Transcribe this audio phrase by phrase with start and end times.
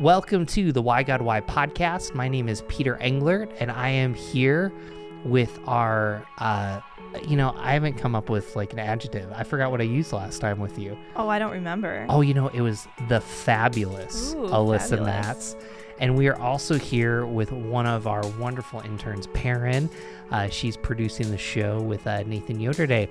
[0.00, 2.14] welcome to the Why God Why podcast.
[2.14, 4.72] My name is Peter Englert, and I am here
[5.26, 6.80] with our, uh,
[7.28, 9.30] you know, I haven't come up with like an adjective.
[9.34, 10.96] I forgot what I used last time with you.
[11.16, 12.06] Oh, I don't remember.
[12.08, 15.06] Oh, you know, it was the fabulous Ooh, Alyssa fabulous.
[15.06, 15.56] Matz.
[15.98, 19.90] And we are also here with one of our wonderful interns, Perrin.
[20.30, 23.06] Uh, she's producing the show with uh, Nathan Yoderday.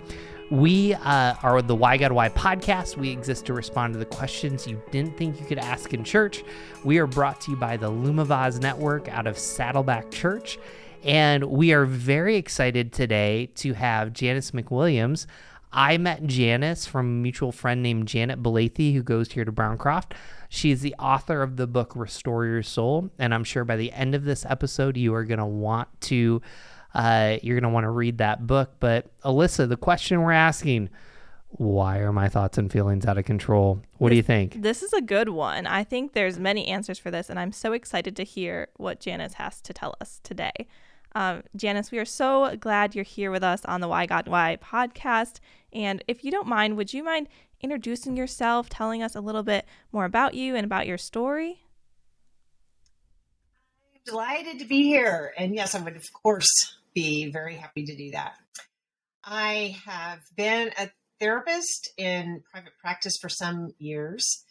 [0.52, 2.98] We uh, are the Why God Why podcast.
[2.98, 6.44] We exist to respond to the questions you didn't think you could ask in church.
[6.84, 10.58] We are brought to you by the Lumavaz Network out of Saddleback Church.
[11.03, 15.27] And we are very excited today to have Janice McWilliams.
[15.72, 20.13] I met Janice from a mutual friend named Janet Belathi, who goes here to Browncroft.
[20.50, 23.91] She is the author of the book Restore Your Soul, and I'm sure by the
[23.91, 26.41] end of this episode, you are going to want to
[26.93, 28.75] uh, you're going to want to read that book.
[28.79, 30.89] But Alyssa, the question we're asking:
[31.50, 33.81] Why are my thoughts and feelings out of control?
[33.97, 34.61] What do you think?
[34.61, 35.67] This is a good one.
[35.67, 39.33] I think there's many answers for this, and I'm so excited to hear what Janice
[39.33, 40.67] has to tell us today.
[41.16, 44.58] Um, Janice, we are so glad you're here with us on the Why God Why
[44.61, 45.39] podcast.
[45.73, 47.28] And if you don't mind, would you mind
[47.61, 51.61] introducing yourself, telling us a little bit more about you and about your story?
[53.95, 55.33] I'm delighted to be here.
[55.38, 58.35] And yes, I would, of course, be very happy to do that.
[59.23, 64.43] I have been a therapist in private practice for some years.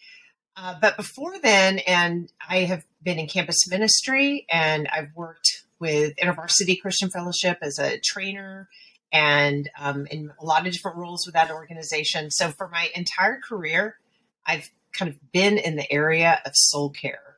[0.56, 6.16] Uh, but before then, and I have been in campus ministry and I've worked with
[6.16, 8.68] InterVarsity Christian Fellowship as a trainer
[9.12, 12.30] and um, in a lot of different roles with that organization.
[12.30, 13.96] So for my entire career,
[14.44, 17.36] I've kind of been in the area of soul care.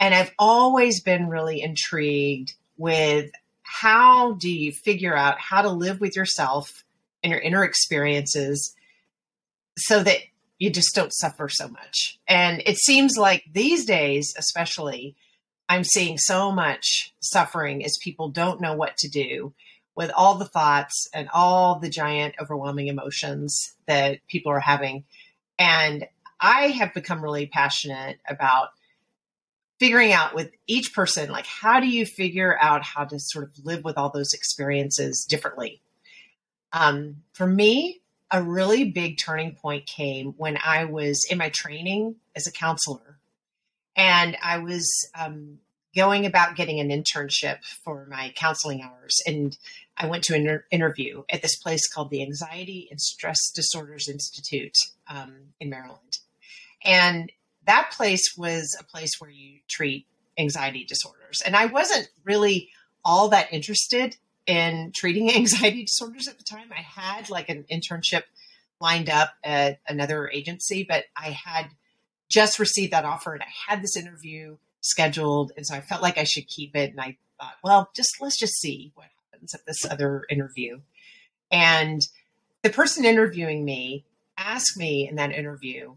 [0.00, 3.30] And I've always been really intrigued with
[3.70, 6.84] how do you figure out how to live with yourself
[7.22, 8.74] and your inner experiences
[9.76, 10.18] so that
[10.58, 12.18] you just don't suffer so much.
[12.26, 15.14] And it seems like these days, especially,
[15.68, 19.52] I'm seeing so much suffering as people don't know what to do
[19.94, 25.04] with all the thoughts and all the giant overwhelming emotions that people are having.
[25.58, 26.06] And
[26.40, 28.70] I have become really passionate about
[29.78, 33.64] figuring out with each person like how do you figure out how to sort of
[33.64, 35.80] live with all those experiences differently?
[36.72, 38.00] Um, for me
[38.30, 43.18] a really big turning point came when i was in my training as a counselor.
[43.96, 44.86] And i was
[45.18, 45.58] um,
[45.96, 49.16] going about getting an internship for my counseling hours.
[49.26, 49.56] And
[49.96, 54.08] i went to an inter- interview at this place called the anxiety and stress disorders
[54.08, 54.76] institute
[55.08, 56.18] um, in maryland.
[56.84, 57.32] And
[57.68, 60.06] that place was a place where you treat
[60.38, 61.42] anxiety disorders.
[61.44, 62.70] And I wasn't really
[63.04, 66.70] all that interested in treating anxiety disorders at the time.
[66.76, 68.22] I had like an internship
[68.80, 71.66] lined up at another agency, but I had
[72.30, 75.52] just received that offer and I had this interview scheduled.
[75.56, 76.92] And so I felt like I should keep it.
[76.92, 80.80] And I thought, well, just let's just see what happens at this other interview.
[81.50, 82.00] And
[82.62, 84.04] the person interviewing me
[84.38, 85.96] asked me in that interview,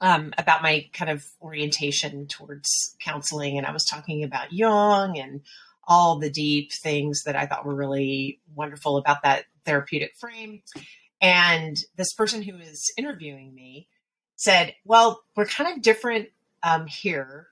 [0.00, 3.56] um, about my kind of orientation towards counseling.
[3.56, 5.40] And I was talking about Jung and
[5.88, 10.62] all the deep things that I thought were really wonderful about that therapeutic frame.
[11.20, 13.88] And this person who was interviewing me
[14.36, 16.28] said, Well, we're kind of different
[16.62, 17.48] um, here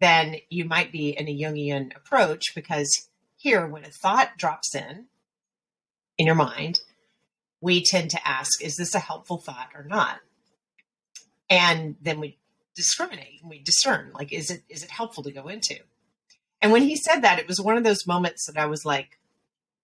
[0.00, 5.06] than you might be in a Jungian approach because here, when a thought drops in
[6.18, 6.80] in your mind,
[7.60, 10.20] we tend to ask, Is this a helpful thought or not?
[11.52, 12.38] And then we
[12.74, 15.76] discriminate and we discern like is it is it helpful to go into?
[16.62, 19.18] And when he said that it was one of those moments that i was like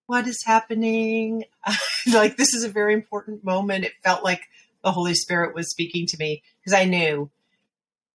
[0.07, 1.45] what is happening?
[2.11, 3.83] Like this is a very important moment.
[3.83, 4.41] It felt like
[4.83, 7.29] the holy spirit was speaking to me because i knew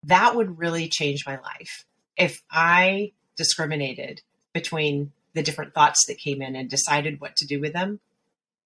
[0.03, 1.85] that would really change my life
[2.17, 4.23] if i discriminated
[4.53, 8.01] between the different thoughts that came in and decided what to do with them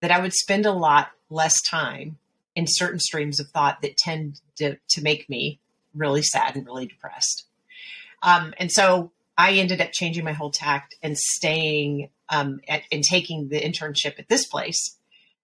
[0.00, 2.16] that i would spend a lot less time
[2.58, 5.60] in certain streams of thought that tend to, to make me
[5.94, 7.46] really sad and really depressed.
[8.20, 13.04] Um, and so I ended up changing my whole tact and staying um, at, and
[13.04, 14.98] taking the internship at this place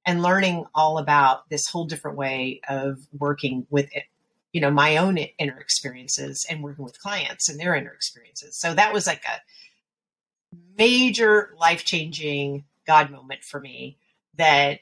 [0.04, 4.06] and learning all about this whole different way of working with it,
[4.52, 8.58] you know, my own inner experiences and working with clients and their inner experiences.
[8.58, 13.98] So that was like a major life changing God moment for me
[14.36, 14.80] that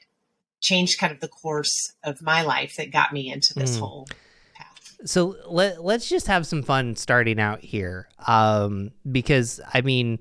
[0.63, 3.79] changed kind of the course of my life that got me into this Mm.
[3.81, 4.07] whole
[4.55, 4.97] path.
[5.05, 10.17] so let, let's just have some fun starting out here um, because i mean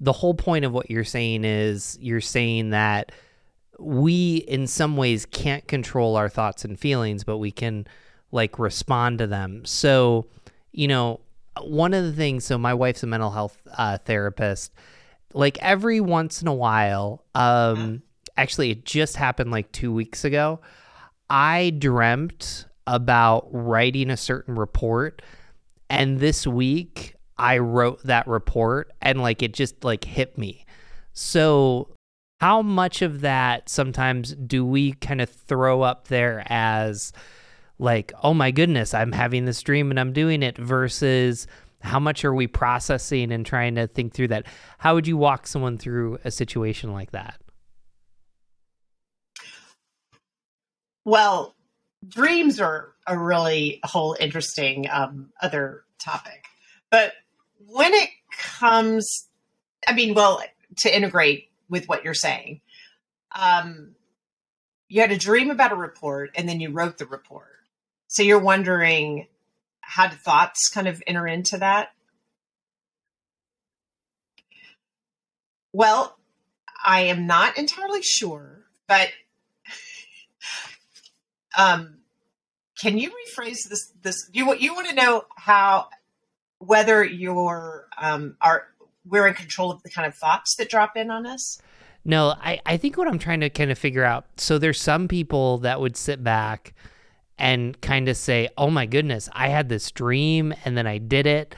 [0.00, 3.12] the whole point of what you're saying is you're saying that
[3.78, 7.86] we in some ways can't control our thoughts and feelings but we can
[8.32, 10.26] like respond to them so
[10.72, 11.20] you know
[11.60, 14.72] one of the things, so my wife's a mental health uh, therapist.
[15.34, 18.00] Like every once in a while, um,
[18.42, 20.60] actually, it just happened like two weeks ago.
[21.30, 25.22] I dreamt about writing a certain report,
[25.88, 30.66] and this week I wrote that report, and like it just like hit me.
[31.12, 31.94] So,
[32.40, 37.12] how much of that sometimes do we kind of throw up there as
[37.78, 41.46] like, oh my goodness, I'm having this dream and I'm doing it versus
[41.82, 44.46] how much are we processing and trying to think through that?
[44.78, 47.41] How would you walk someone through a situation like that?
[51.04, 51.54] Well,
[52.06, 56.44] dreams are a really whole interesting um, other topic.
[56.90, 57.12] But
[57.66, 59.28] when it comes,
[59.86, 60.42] I mean, well,
[60.78, 62.60] to integrate with what you're saying,
[63.34, 63.94] um,
[64.88, 67.48] you had a dream about a report and then you wrote the report.
[68.08, 69.26] So you're wondering
[69.80, 71.92] how do thoughts kind of enter into that?
[75.72, 76.18] Well,
[76.84, 79.08] I am not entirely sure, but
[81.56, 81.98] um,
[82.80, 83.92] can you rephrase this?
[84.02, 85.88] This you you want to know how
[86.58, 88.68] whether you're um, are
[89.04, 91.60] we're in control of the kind of thoughts that drop in on us?
[92.04, 94.26] No, I, I think what I'm trying to kind of figure out.
[94.36, 96.74] So there's some people that would sit back
[97.38, 101.26] and kind of say, oh my goodness, I had this dream and then I did
[101.26, 101.54] it.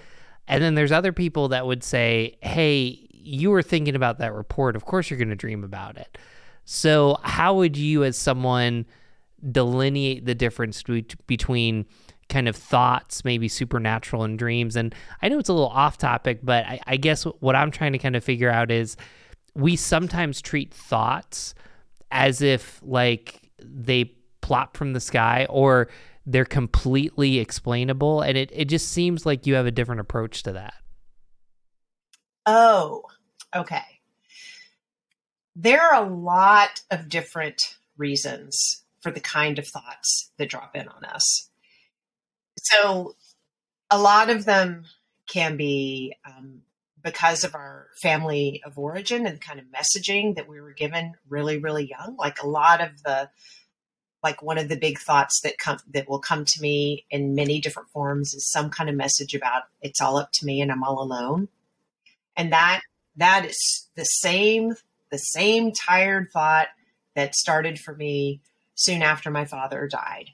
[0.46, 4.76] And then there's other people that would say, hey, you were thinking about that report.
[4.76, 6.19] Of course, you're going to dream about it.
[6.67, 8.87] So, how would you, as someone,
[9.50, 10.82] delineate the difference
[11.26, 11.87] between
[12.29, 14.76] kind of thoughts, maybe supernatural and dreams?
[14.76, 17.93] And I know it's a little off topic, but I, I guess what I'm trying
[17.93, 18.96] to kind of figure out is
[19.55, 21.55] we sometimes treat thoughts
[22.11, 25.88] as if like they plop from the sky or
[26.26, 28.20] they're completely explainable.
[28.23, 30.75] And it, it just seems like you have a different approach to that.
[32.46, 33.02] Oh
[33.55, 33.82] okay.
[35.56, 40.88] There are a lot of different reasons for the kind of thoughts that drop in
[40.88, 41.50] on us
[42.58, 43.14] so
[43.90, 44.84] a lot of them
[45.28, 46.62] can be um,
[47.02, 51.14] because of our family of origin and the kind of messaging that we were given
[51.28, 53.30] really really young like a lot of the
[54.24, 57.60] like one of the big thoughts that come that will come to me in many
[57.60, 60.82] different forms is some kind of message about it's all up to me and I'm
[60.82, 61.48] all alone.
[62.34, 62.80] And that
[63.16, 64.74] that is the same
[65.10, 66.68] the same tired thought
[67.14, 68.40] that started for me
[68.74, 70.30] soon after my father died.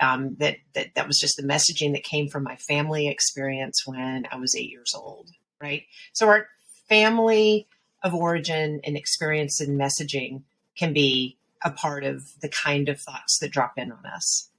[0.00, 4.28] Um, that, that that was just the messaging that came from my family experience when
[4.30, 5.30] I was eight years old,
[5.60, 5.82] right?
[6.12, 6.46] So our
[6.88, 7.66] family
[8.04, 10.42] of origin and experience and messaging
[10.76, 14.50] can be a part of the kind of thoughts that drop in on us.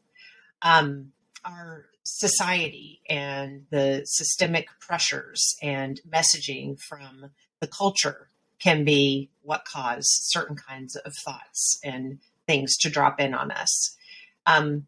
[0.62, 1.14] Um,
[1.46, 7.32] our society and the systemic pressures and messaging from
[7.62, 8.30] the culture
[8.60, 12.20] can be what cause certain kinds of thoughts and
[12.50, 13.96] things to drop in on us.
[14.48, 14.88] Um,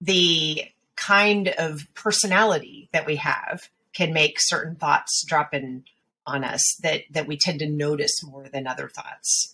[0.00, 0.62] the
[0.94, 5.82] kind of personality that we have can make certain thoughts drop in
[6.26, 9.52] on us that that we tend to notice more than other thoughts.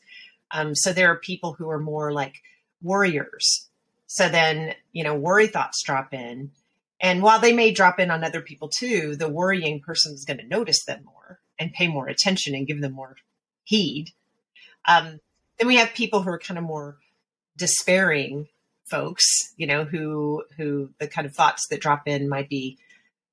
[0.50, 2.34] Um, so there are people who are more like
[2.82, 3.68] worriers.
[4.06, 6.50] So then, you know, worry thoughts drop in.
[7.00, 10.38] And while they may drop in on other people too, the worrying person is going
[10.38, 13.16] to notice them more and pay more attention and give them more
[13.64, 14.10] heed.
[14.86, 15.20] Um,
[15.58, 16.98] then we have people who are kind of more
[17.56, 18.48] despairing
[18.84, 19.24] folks,
[19.56, 22.78] you know, who who the kind of thoughts that drop in might be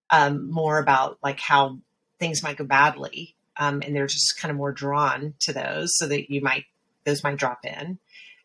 [0.10, 1.80] um, more about like how
[2.20, 6.08] things might go badly, um, and they're just kind of more drawn to those, so
[6.08, 6.66] that you might
[7.04, 8.00] those might drop in.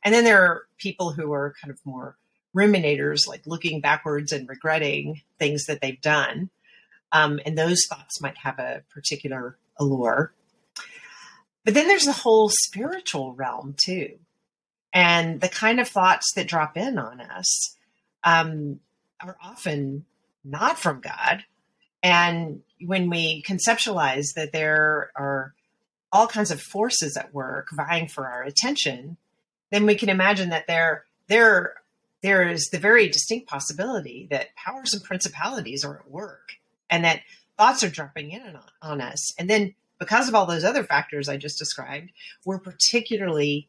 [0.04, 2.16] And then there are people who are kind of more
[2.54, 6.50] ruminators, like looking backwards and regretting things that they've done.
[7.12, 10.32] Um, and those thoughts might have a particular allure.
[11.64, 14.18] But then there's the whole spiritual realm too.
[14.92, 17.76] And the kind of thoughts that drop in on us
[18.25, 18.80] um,
[19.21, 20.04] are often
[20.45, 21.45] not from God.
[22.02, 25.54] And when we conceptualize that there are
[26.12, 29.16] all kinds of forces at work vying for our attention,
[29.71, 31.75] then we can imagine that there there
[32.23, 36.54] there is the very distinct possibility that powers and principalities are at work
[36.90, 37.21] and that
[37.57, 39.33] thoughts are dropping in on, on us.
[39.38, 42.11] And then because of all those other factors I just described,
[42.45, 43.68] we're particularly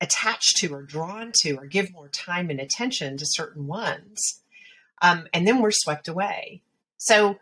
[0.00, 4.40] attached to or drawn to or give more time and attention to certain ones.
[5.02, 6.62] Um, and then we're swept away.
[6.96, 7.38] So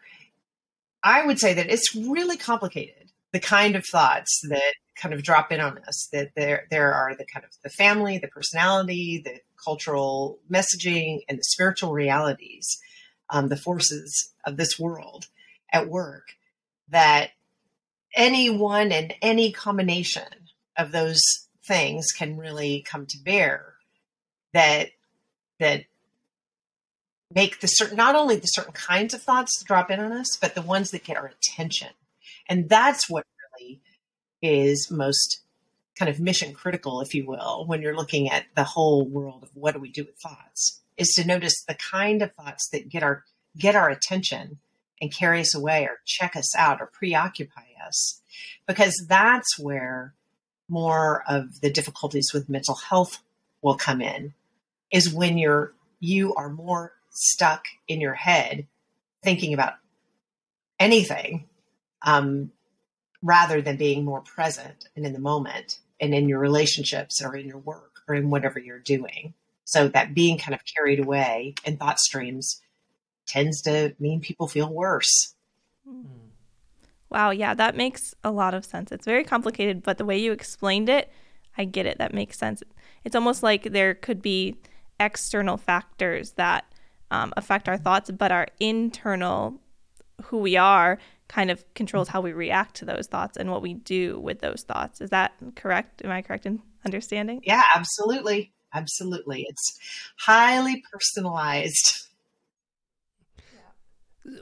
[1.02, 5.52] I would say that it's really complicated the kind of thoughts that kind of drop
[5.52, 9.40] in on us that there there are the kind of the family the personality the
[9.62, 12.78] cultural messaging and the spiritual realities
[13.30, 15.26] um, the forces of this world
[15.72, 16.34] at work,
[16.88, 17.30] that
[18.14, 21.20] any one and any combination of those
[21.66, 23.74] things can really come to bear
[24.52, 24.90] that
[25.58, 25.84] that
[27.34, 30.54] make the certain not only the certain kinds of thoughts drop in on us but
[30.54, 31.88] the ones that get our attention.
[32.48, 33.26] And that's what
[33.58, 33.80] really
[34.42, 35.40] is most
[35.98, 39.50] kind of mission critical if you will when you're looking at the whole world of
[39.54, 43.02] what do we do with thoughts is to notice the kind of thoughts that get
[43.02, 43.24] our
[43.58, 44.58] get our attention
[45.00, 48.22] and carry us away or check us out or preoccupy us.
[48.66, 50.14] Because that's where
[50.68, 53.22] more of the difficulties with mental health
[53.62, 54.34] will come in
[54.90, 58.66] is when you're you are more stuck in your head
[59.22, 59.74] thinking about
[60.78, 61.46] anything
[62.02, 62.50] um,
[63.22, 67.46] rather than being more present and in the moment and in your relationships or in
[67.46, 71.76] your work or in whatever you're doing so that being kind of carried away in
[71.76, 72.60] thought streams
[73.26, 75.34] tends to mean people feel worse
[75.88, 76.25] hmm.
[77.16, 78.92] Wow, yeah, that makes a lot of sense.
[78.92, 81.10] It's very complicated, but the way you explained it,
[81.56, 81.96] I get it.
[81.96, 82.62] That makes sense.
[83.04, 84.58] It's almost like there could be
[85.00, 86.66] external factors that
[87.10, 89.58] um, affect our thoughts, but our internal,
[90.24, 93.72] who we are, kind of controls how we react to those thoughts and what we
[93.72, 95.00] do with those thoughts.
[95.00, 96.04] Is that correct?
[96.04, 97.40] Am I correct in understanding?
[97.44, 98.52] Yeah, absolutely.
[98.74, 99.46] Absolutely.
[99.48, 99.78] It's
[100.18, 102.05] highly personalized.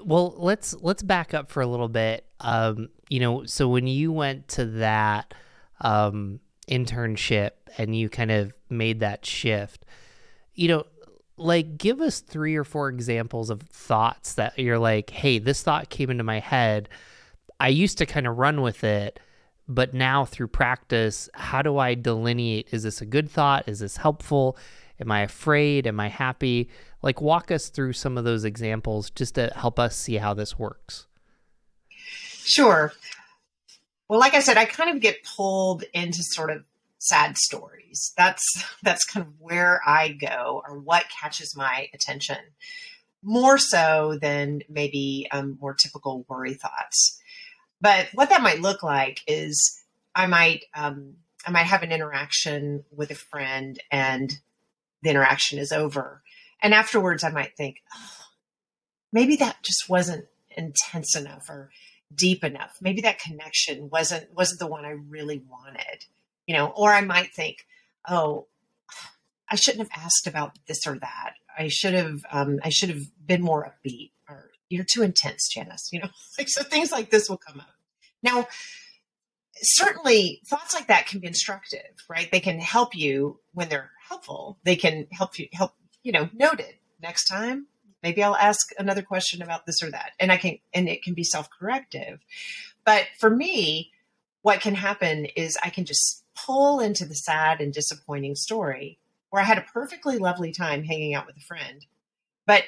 [0.05, 2.27] Well, let's let's back up for a little bit.
[2.41, 5.35] Um, you know, so when you went to that
[5.81, 9.85] um, internship and you kind of made that shift,
[10.55, 10.85] you know,
[11.37, 15.91] like give us three or four examples of thoughts that you're like, hey, this thought
[15.91, 16.89] came into my head.
[17.61, 19.21] I used to kind of run with it,
[19.69, 22.69] but now through practice, how do I delineate?
[22.71, 23.69] Is this a good thought?
[23.69, 24.57] Is this helpful?
[25.01, 25.87] Am I afraid?
[25.87, 26.71] Am I happy?
[27.03, 30.59] Like, walk us through some of those examples just to help us see how this
[30.59, 31.07] works.
[32.45, 32.93] Sure.
[34.09, 36.65] Well, like I said, I kind of get pulled into sort of
[36.99, 38.13] sad stories.
[38.17, 38.43] That's
[38.83, 42.39] that's kind of where I go or what catches my attention
[43.23, 47.19] more so than maybe um, more typical worry thoughts.
[47.81, 49.81] But what that might look like is
[50.15, 51.15] I might um,
[51.47, 54.33] I might have an interaction with a friend and
[55.05, 56.23] the interaction is over,
[56.61, 57.77] and afterwards I might think,
[59.13, 61.71] maybe that just wasn't intense enough or
[62.13, 62.79] deep enough.
[62.81, 66.07] Maybe that connection wasn't wasn't the one I really wanted
[66.47, 67.67] you know, or I might think,
[68.09, 68.47] oh,
[69.51, 71.35] I shouldn't have asked about this or that.
[71.57, 75.91] I should have, um, I should have been more upbeat or you're too intense, Janice,
[75.93, 76.09] you know,
[76.39, 77.75] like, so things like this will come up.
[78.23, 78.49] Now,
[79.63, 82.31] certainly thoughts like that can be instructive, right?
[82.31, 84.59] They can help you when they're helpful.
[84.65, 87.67] They can help you help, you know, noted next time.
[88.03, 90.13] Maybe I'll ask another question about this or that.
[90.21, 92.21] And I can, and it can be self corrective.
[92.85, 93.93] But for me,
[94.43, 98.99] what can happen is I can just pull into the sad and disappointing story
[99.31, 101.85] where I had a perfectly lovely time hanging out with a friend.
[102.47, 102.65] But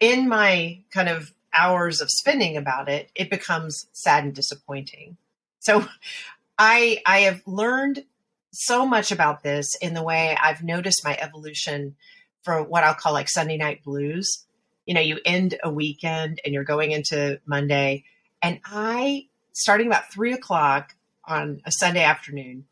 [0.00, 5.16] in my kind of hours of spinning about it, it becomes sad and disappointing.
[5.64, 5.86] So
[6.58, 8.04] I I have learned
[8.52, 11.96] so much about this in the way I've noticed my evolution
[12.44, 14.44] for what I'll call like Sunday night blues.
[14.86, 18.04] You know, you end a weekend and you're going into Monday.
[18.42, 20.94] And I, starting about three o'clock
[21.24, 22.66] on a Sunday afternoon,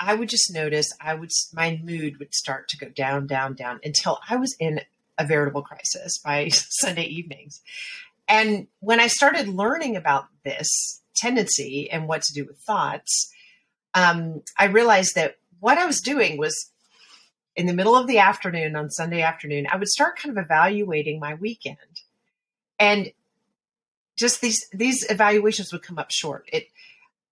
[0.00, 3.78] I would just notice I would my mood would start to go down, down, down
[3.84, 4.80] until I was in
[5.18, 7.60] a veritable crisis by Sunday evenings.
[8.26, 13.32] And when I started learning about this tendency and what to do with thoughts,
[13.94, 16.54] um, I realized that what I was doing was
[17.56, 21.20] in the middle of the afternoon on Sunday afternoon, I would start kind of evaluating
[21.20, 21.76] my weekend.
[22.78, 23.12] And
[24.18, 26.48] just these these evaluations would come up short.
[26.52, 26.68] It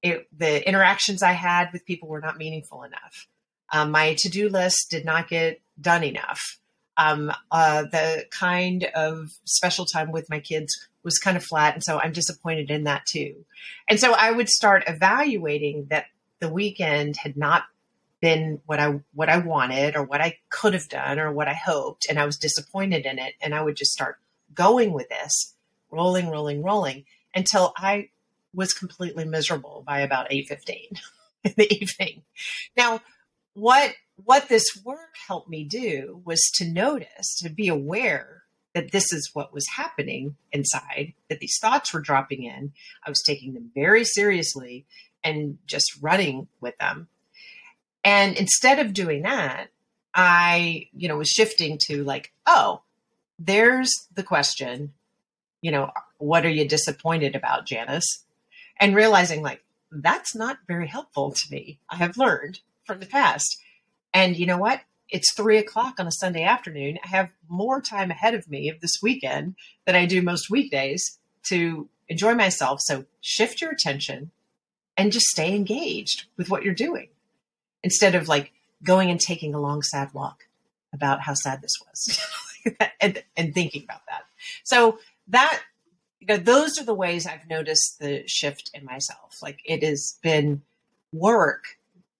[0.03, 3.27] it, the interactions I had with people were not meaningful enough.
[3.73, 6.59] Um, my to do list did not get done enough.
[6.99, 11.85] Um, uh, the kind of special time with my kids was kind of flat, and
[11.85, 13.45] so I'm disappointed in that too.
[13.89, 16.07] And so I would start evaluating that
[16.41, 17.65] the weekend had not
[18.21, 21.55] been what I what I wanted or what I could have done or what I
[21.55, 23.35] hoped, and I was disappointed in it.
[23.41, 24.19] And I would just start
[24.55, 25.55] going with this,
[25.91, 28.09] rolling, rolling, rolling until I
[28.55, 31.01] was completely miserable by about 8:15
[31.45, 32.23] in the evening.
[32.77, 33.01] Now,
[33.55, 38.43] what what this work helped me do was to notice, to be aware
[38.75, 42.73] that this is what was happening inside, that these thoughts were dropping in.
[43.05, 44.85] I was taking them very seriously
[45.25, 47.09] and just running with them.
[48.05, 49.69] And instead of doing that,
[50.15, 52.83] I, you know, was shifting to like, oh,
[53.39, 54.93] there's the question.
[55.61, 58.25] you know, what are you disappointed about, Janice?
[58.81, 61.79] And realizing like that's not very helpful to me.
[61.89, 63.59] I have learned from the past.
[64.13, 64.81] And you know what?
[65.11, 66.99] It's three o'clock on a Sunday afternoon.
[67.03, 69.55] I have more time ahead of me of this weekend
[69.87, 72.81] than I do most weekdays to enjoy myself.
[72.83, 74.31] So shift your attention
[74.97, 77.09] and just stay engaged with what you're doing
[77.83, 80.45] instead of like going and taking a long, sad walk
[80.93, 82.21] about how sad this was
[83.01, 84.25] and, and thinking about that.
[84.65, 84.99] So
[85.29, 85.63] that,
[86.21, 89.39] you know, those are the ways I've noticed the shift in myself.
[89.43, 90.63] Like it has been
[91.13, 91.78] work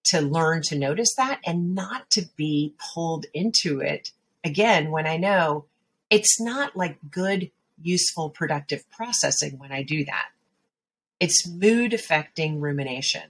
[0.09, 4.11] to learn to notice that and not to be pulled into it
[4.45, 5.67] again when I know
[6.11, 7.51] it's not like good,
[7.81, 10.29] useful, productive processing when I do that.
[11.21, 13.23] It's mood affecting rumination.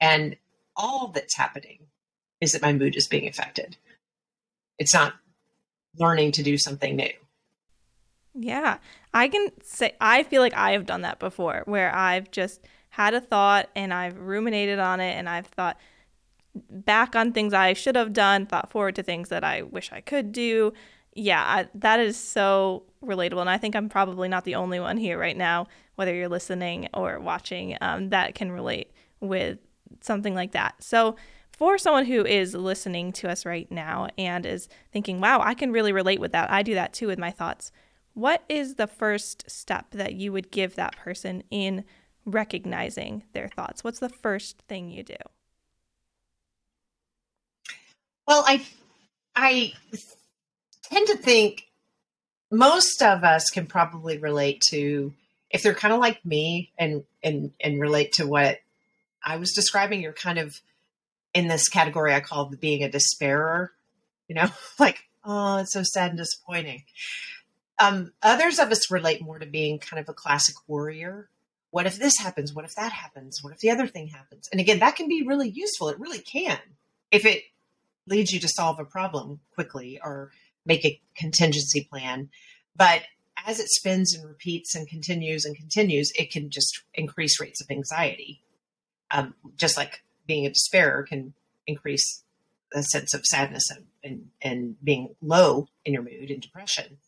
[0.00, 0.36] And
[0.76, 1.80] all that's happening
[2.40, 3.76] is that my mood is being affected.
[4.78, 5.14] It's not
[5.98, 7.12] learning to do something new.
[8.34, 8.78] Yeah.
[9.12, 13.14] I can say I feel like I have done that before where I've just had
[13.14, 15.78] a thought and I've ruminated on it and I've thought
[16.68, 20.02] back on things I should have done, thought forward to things that I wish I
[20.02, 20.74] could do.
[21.14, 23.40] Yeah, I, that is so relatable.
[23.40, 26.90] And I think I'm probably not the only one here right now, whether you're listening
[26.92, 29.58] or watching, um, that can relate with
[30.02, 30.74] something like that.
[30.80, 31.16] So,
[31.50, 35.72] for someone who is listening to us right now and is thinking, wow, I can
[35.72, 37.72] really relate with that, I do that too with my thoughts.
[38.12, 41.84] What is the first step that you would give that person in
[42.24, 43.82] recognizing their thoughts?
[43.82, 45.16] What's the first thing you do?
[48.26, 48.64] Well, I
[49.34, 49.72] I
[50.84, 51.64] tend to think
[52.50, 55.12] most of us can probably relate to
[55.50, 58.58] if they're kind of like me and and and relate to what
[59.24, 60.00] I was describing.
[60.00, 60.54] You're kind of
[61.34, 63.72] in this category I call being a despairer.
[64.28, 66.84] You know, like oh, it's so sad and disappointing.
[67.78, 71.28] Um, others of us relate more to being kind of a classic worrier.
[71.72, 72.52] What if this happens?
[72.52, 73.42] What if that happens?
[73.42, 74.46] What if the other thing happens?
[74.52, 75.88] And again, that can be really useful.
[75.88, 76.58] It really can
[77.10, 77.44] if it
[78.06, 80.32] leads you to solve a problem quickly or
[80.66, 82.28] make a contingency plan.
[82.76, 83.04] But
[83.46, 87.70] as it spins and repeats and continues and continues, it can just increase rates of
[87.70, 88.42] anxiety.
[89.10, 91.32] Um, just like being a despairer can
[91.66, 92.22] increase
[92.74, 96.98] a sense of sadness and, and, and being low in your mood and depression.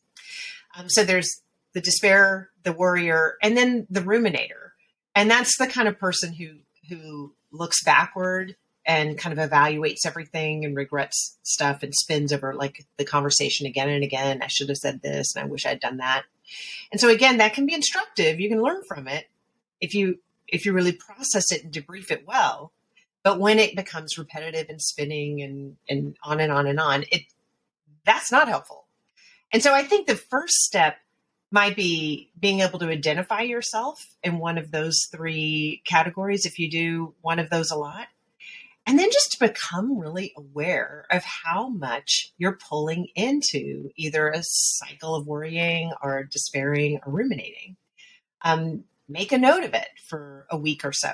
[0.75, 1.43] Um, so there's
[1.75, 4.71] the despair, the worrier, and then the ruminator.
[5.13, 6.55] And that's the kind of person who
[6.89, 12.85] who looks backward and kind of evaluates everything and regrets stuff and spins over like
[12.97, 14.41] the conversation again and again.
[14.41, 16.23] I should have said this and I wish I'd done that.
[16.91, 18.39] And so again, that can be instructive.
[18.39, 19.27] You can learn from it
[19.81, 22.71] if you if you really process it and debrief it well.
[23.23, 27.23] But when it becomes repetitive and spinning and and on and on and on, it
[28.05, 28.85] that's not helpful.
[29.51, 30.97] And so I think the first step
[31.55, 36.69] might be being able to identify yourself in one of those three categories if you
[36.69, 38.07] do one of those a lot
[38.85, 44.43] and then just to become really aware of how much you're pulling into either a
[44.43, 47.77] cycle of worrying or despairing or ruminating.
[48.43, 51.13] Um, make a note of it for a week or so.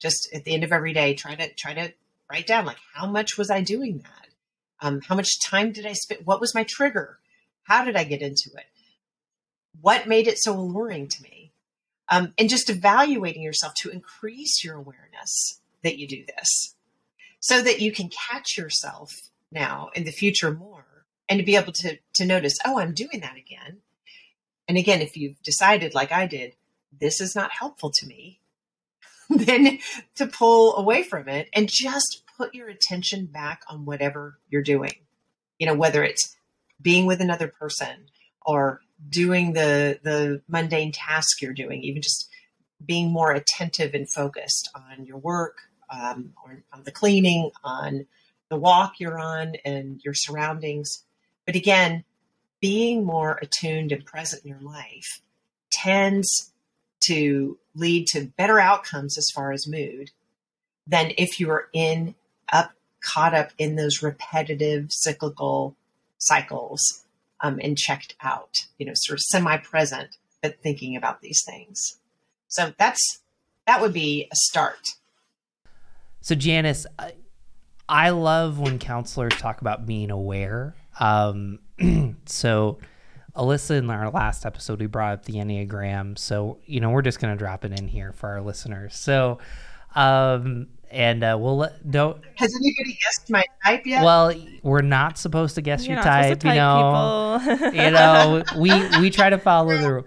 [0.00, 1.92] Just at the end of every day, try to try to
[2.30, 4.28] write down like how much was I doing that?
[4.80, 6.24] Um, how much time did I spend?
[6.24, 7.18] What was my trigger?
[7.64, 8.64] How did I get into it?
[9.80, 11.52] What made it so alluring to me?
[12.08, 16.74] Um, and just evaluating yourself to increase your awareness that you do this
[17.40, 19.10] so that you can catch yourself
[19.50, 23.20] now in the future more and to be able to to notice oh i'm doing
[23.20, 23.78] that again
[24.68, 26.54] and again if you've decided like i did
[27.00, 28.38] this is not helpful to me
[29.30, 29.78] then
[30.14, 34.94] to pull away from it and just put your attention back on whatever you're doing
[35.58, 36.36] you know whether it's
[36.80, 38.06] being with another person
[38.46, 42.28] or doing the the mundane task you're doing even just
[42.84, 45.58] being more attentive and focused on your work
[45.90, 48.06] um, on, on the cleaning, on
[48.48, 51.04] the walk you're on, and your surroundings.
[51.46, 52.04] But again,
[52.60, 55.20] being more attuned and present in your life
[55.70, 56.52] tends
[57.00, 60.10] to lead to better outcomes as far as mood
[60.86, 62.14] than if you are in
[62.52, 65.74] up caught up in those repetitive cyclical
[66.18, 67.04] cycles
[67.42, 71.98] um, and checked out you know sort of semi-present but thinking about these things
[72.48, 73.20] so that's
[73.66, 74.78] that would be a start
[76.20, 77.12] so Janice, I,
[77.88, 80.74] I love when counselors talk about being aware.
[80.98, 81.60] Um,
[82.26, 82.78] so
[83.34, 86.18] Alyssa, in our last episode, we brought up the Enneagram.
[86.18, 88.94] So, you know, we're just going to drop it in here for our listeners.
[88.94, 89.38] So,
[89.94, 92.22] um, and uh, we'll let, don't.
[92.36, 94.04] Has anybody guessed my type yet?
[94.04, 97.40] Well, we're not supposed to guess You're your not type, supposed to you know.
[97.44, 97.74] people.
[97.84, 100.04] you know, we we try to follow the.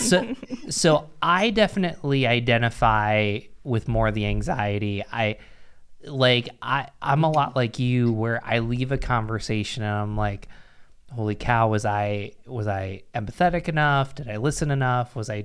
[0.00, 0.34] So,
[0.70, 5.04] so I definitely identify with more of the anxiety.
[5.12, 5.38] I
[6.04, 10.48] like I I'm a lot like you, where I leave a conversation and I'm like,
[11.12, 11.68] "Holy cow!
[11.68, 14.14] Was I was I empathetic enough?
[14.14, 15.14] Did I listen enough?
[15.14, 15.44] Was I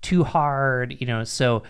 [0.00, 1.62] too hard?" You know, so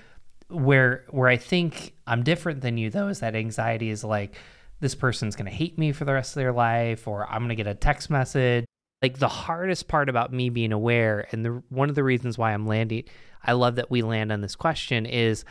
[0.53, 4.35] where where I think I'm different than you though is that anxiety is like
[4.81, 7.51] this person's going to hate me for the rest of their life or I'm going
[7.51, 8.65] to get a text message.
[9.01, 12.53] Like the hardest part about me being aware and the one of the reasons why
[12.53, 13.05] I'm landing
[13.45, 15.45] I love that we land on this question is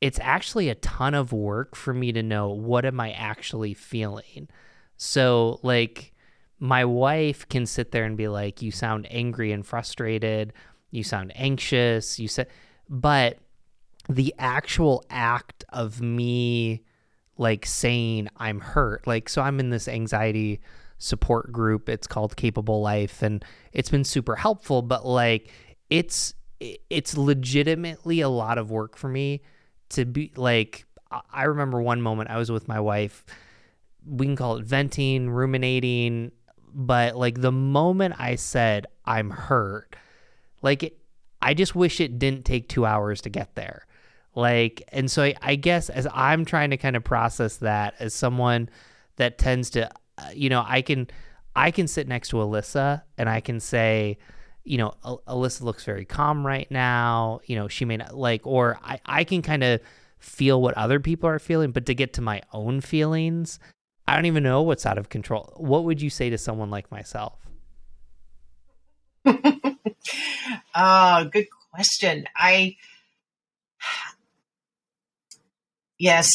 [0.00, 4.48] it's actually a ton of work for me to know what am I actually feeling.
[4.96, 6.12] So like
[6.58, 10.52] my wife can sit there and be like you sound angry and frustrated,
[10.90, 12.48] you sound anxious, you said
[12.90, 13.38] but
[14.10, 16.82] the actual act of me
[17.38, 19.06] like saying I'm hurt.
[19.06, 20.60] Like, so I'm in this anxiety
[20.98, 21.88] support group.
[21.88, 24.82] It's called Capable Life, and it's been super helpful.
[24.82, 25.50] But like,
[25.88, 29.42] it's it's legitimately a lot of work for me
[29.90, 30.84] to be like.
[31.32, 33.24] I remember one moment I was with my wife.
[34.06, 36.30] We can call it venting, ruminating,
[36.72, 39.96] but like the moment I said I'm hurt,
[40.62, 40.98] like it,
[41.42, 43.86] I just wish it didn't take two hours to get there
[44.34, 48.14] like, and so I, I guess as I'm trying to kind of process that as
[48.14, 48.68] someone
[49.16, 51.08] that tends to, uh, you know, I can,
[51.56, 54.18] I can sit next to Alyssa and I can say,
[54.64, 57.40] you know, Alyssa looks very calm right now.
[57.46, 59.80] You know, she may not like, or I, I can kind of
[60.18, 63.58] feel what other people are feeling, but to get to my own feelings,
[64.06, 65.52] I don't even know what's out of control.
[65.56, 67.38] What would you say to someone like myself?
[69.24, 72.26] oh, good question.
[72.36, 72.76] I,
[76.00, 76.28] yes,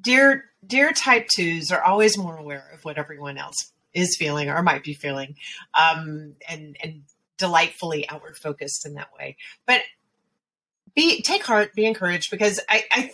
[0.00, 4.62] dear dear type twos are always more aware of what everyone else is feeling or
[4.62, 5.34] might be feeling,
[5.74, 7.02] um, and and
[7.38, 9.36] delightfully outward focused in that way.
[9.66, 9.80] But
[10.94, 13.12] be take heart, be encouraged because I I,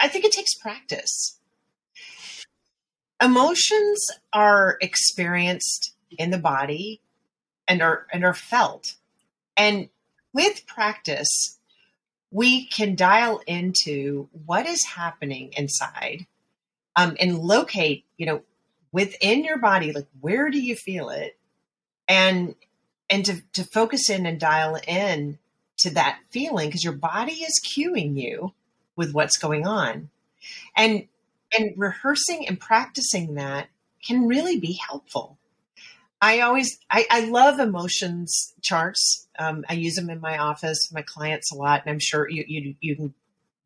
[0.00, 1.38] I think it takes practice.
[3.22, 7.00] Emotions are experienced in the body
[7.66, 8.94] and are and are felt.
[9.56, 9.88] And
[10.32, 11.57] with practice,
[12.30, 16.26] we can dial into what is happening inside
[16.96, 18.42] um, and locate, you know,
[18.92, 21.38] within your body, like where do you feel it?
[22.06, 22.54] And
[23.10, 25.38] and to, to focus in and dial in
[25.78, 28.52] to that feeling because your body is cueing you
[28.96, 30.10] with what's going on.
[30.76, 31.08] And
[31.56, 33.68] and rehearsing and practicing that
[34.04, 35.37] can really be helpful.
[36.20, 39.28] I always I, I love emotions charts.
[39.38, 42.44] Um, I use them in my office, my clients a lot, and I'm sure you
[42.46, 43.14] you you can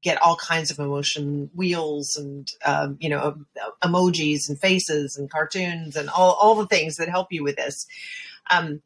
[0.03, 3.39] get all kinds of emotion wheels and um, you know
[3.83, 7.87] emojis and faces and cartoons and all all the things that help you with this.
[8.51, 8.83] Um,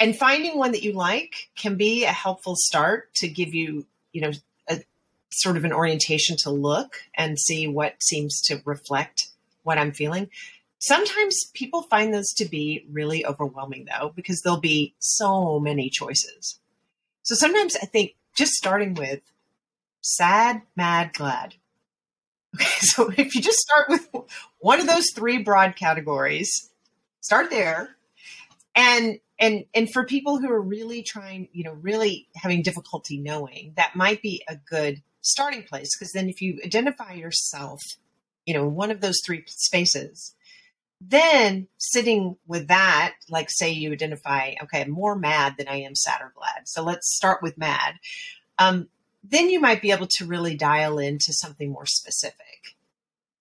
[0.00, 4.22] and finding one that you like can be a helpful start to give you you
[4.22, 4.32] know
[4.68, 4.82] a
[5.30, 9.28] sort of an orientation to look and see what seems to reflect
[9.62, 10.30] what I'm feeling
[10.78, 16.60] Sometimes people find those to be really overwhelming, though, because there'll be so many choices.
[17.22, 19.20] So sometimes I think just starting with
[20.00, 21.54] sad, mad, glad.
[22.54, 24.08] Okay, so if you just start with
[24.58, 26.70] one of those three broad categories,
[27.20, 27.94] start there.
[28.74, 33.74] And and and for people who are really trying, you know, really having difficulty knowing,
[33.76, 37.80] that might be a good starting place because then if you identify yourself,
[38.46, 40.34] you know, one of those three spaces,
[41.00, 46.20] then sitting with that, like say you identify, okay, more mad than I am sad
[46.20, 46.66] or glad.
[46.66, 47.94] So let's start with mad.
[48.58, 48.88] Um,
[49.22, 52.76] then you might be able to really dial into something more specific.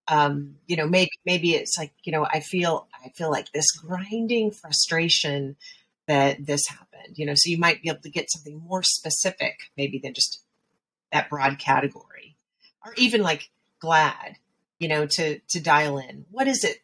[0.08, 3.72] Um, you know, maybe maybe it's like, you know, I feel I feel like this
[3.72, 5.58] grinding frustration
[6.08, 7.17] that this happened.
[7.17, 10.41] You know, so you might be able to get something more specific, maybe than just
[11.12, 12.38] that broad category,
[12.86, 14.38] or even like glad.
[14.80, 16.26] You know, to to dial in.
[16.30, 16.78] What is it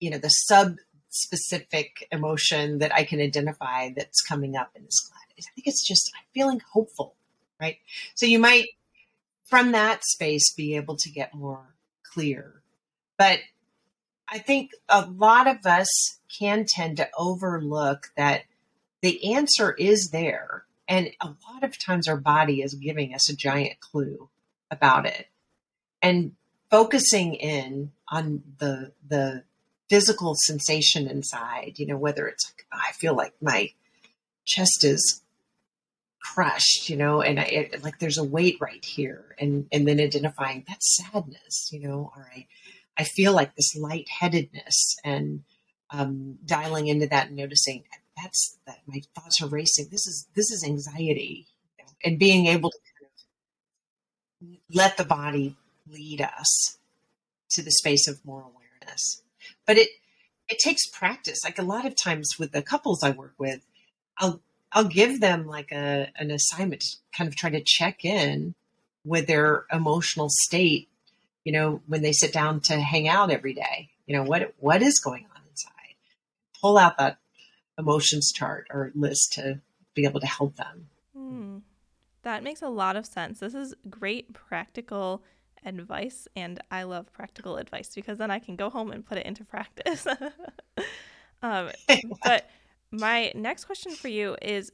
[0.00, 0.76] you know the sub
[1.08, 5.22] specific emotion that I can identify that's coming up in this class.
[5.38, 7.14] I think it's just I'm feeling hopeful,
[7.60, 7.78] right?
[8.14, 8.68] So you might
[9.44, 12.62] from that space be able to get more clear.
[13.18, 13.40] But
[14.28, 15.88] I think a lot of us
[16.38, 18.42] can tend to overlook that
[19.00, 20.64] the answer is there.
[20.88, 24.28] And a lot of times our body is giving us a giant clue
[24.70, 25.28] about it.
[26.02, 26.32] And
[26.70, 29.44] focusing in on the the
[29.88, 33.70] physical sensation inside, you know, whether it's like, oh, I feel like my
[34.44, 35.22] chest is
[36.34, 40.00] crushed, you know, and I it, like there's a weight right here, and and then
[40.00, 42.12] identifying that's sadness, you know.
[42.16, 42.46] All right,
[42.96, 45.44] I feel like this lightheadedness, and
[45.90, 47.84] um, dialing into that and noticing
[48.16, 49.88] that's that my thoughts are racing.
[49.90, 51.46] This is this is anxiety,
[51.78, 52.78] you know, and being able to
[54.40, 55.56] kind of let the body
[55.88, 56.78] lead us
[57.50, 59.22] to the space of more awareness.
[59.66, 59.88] But it
[60.48, 61.44] it takes practice.
[61.44, 63.60] Like a lot of times with the couples I work with,
[64.18, 64.40] I'll
[64.72, 68.54] I'll give them like a an assignment to kind of try to check in
[69.04, 70.88] with their emotional state,
[71.44, 73.90] you know, when they sit down to hang out every day.
[74.06, 75.94] You know, what what is going on inside?
[76.60, 77.18] Pull out that
[77.78, 79.60] emotions chart or list to
[79.94, 80.88] be able to help them.
[81.16, 81.58] Hmm.
[82.22, 83.38] That makes a lot of sense.
[83.38, 85.22] This is great practical
[85.66, 89.26] advice, and I love practical advice because then I can go home and put it
[89.26, 90.06] into practice.
[91.42, 91.70] um,
[92.24, 92.48] but
[92.90, 94.72] my next question for you is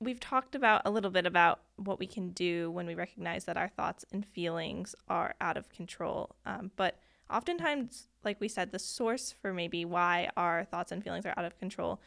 [0.00, 3.56] we've talked about a little bit about what we can do when we recognize that
[3.56, 6.36] our thoughts and feelings are out of control.
[6.44, 6.98] Um, but
[7.30, 11.44] oftentimes, like we said, the source for maybe why our thoughts and feelings are out
[11.44, 12.00] of control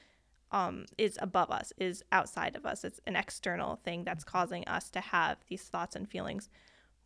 [0.52, 2.84] um, is above us, is outside of us.
[2.84, 6.50] It's an external thing that's causing us to have these thoughts and feelings.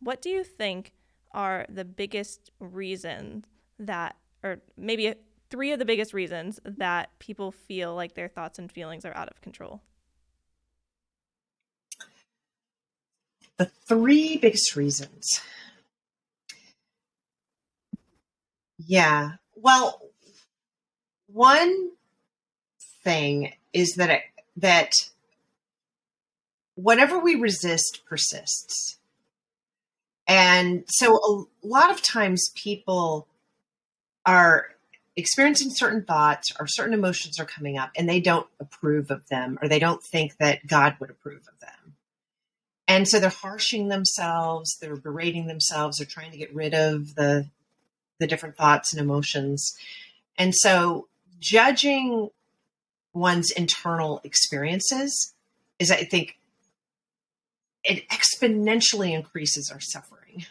[0.02, 0.92] What do you think
[1.32, 3.44] are the biggest reasons
[3.78, 5.14] that, or maybe
[5.48, 9.28] three of the biggest reasons that people feel like their thoughts and feelings are out
[9.28, 9.80] of control?
[13.58, 15.40] The three biggest reasons.
[18.78, 19.32] Yeah.
[19.54, 20.00] Well,
[21.28, 21.90] one
[23.04, 24.22] thing is that it,
[24.56, 24.92] that
[26.74, 28.98] whatever we resist persists.
[30.26, 33.26] And so a lot of times people
[34.24, 34.68] are
[35.16, 39.58] experiencing certain thoughts or certain emotions are coming up and they don't approve of them
[39.60, 41.94] or they don't think that God would approve of them.
[42.88, 47.48] And so they're harshing themselves, they're berating themselves, they're trying to get rid of the
[48.18, 49.76] the different thoughts and emotions.
[50.38, 51.08] And so
[51.40, 52.30] judging
[53.12, 55.34] one's internal experiences
[55.78, 56.38] is I think
[57.84, 60.46] it exponentially increases our suffering.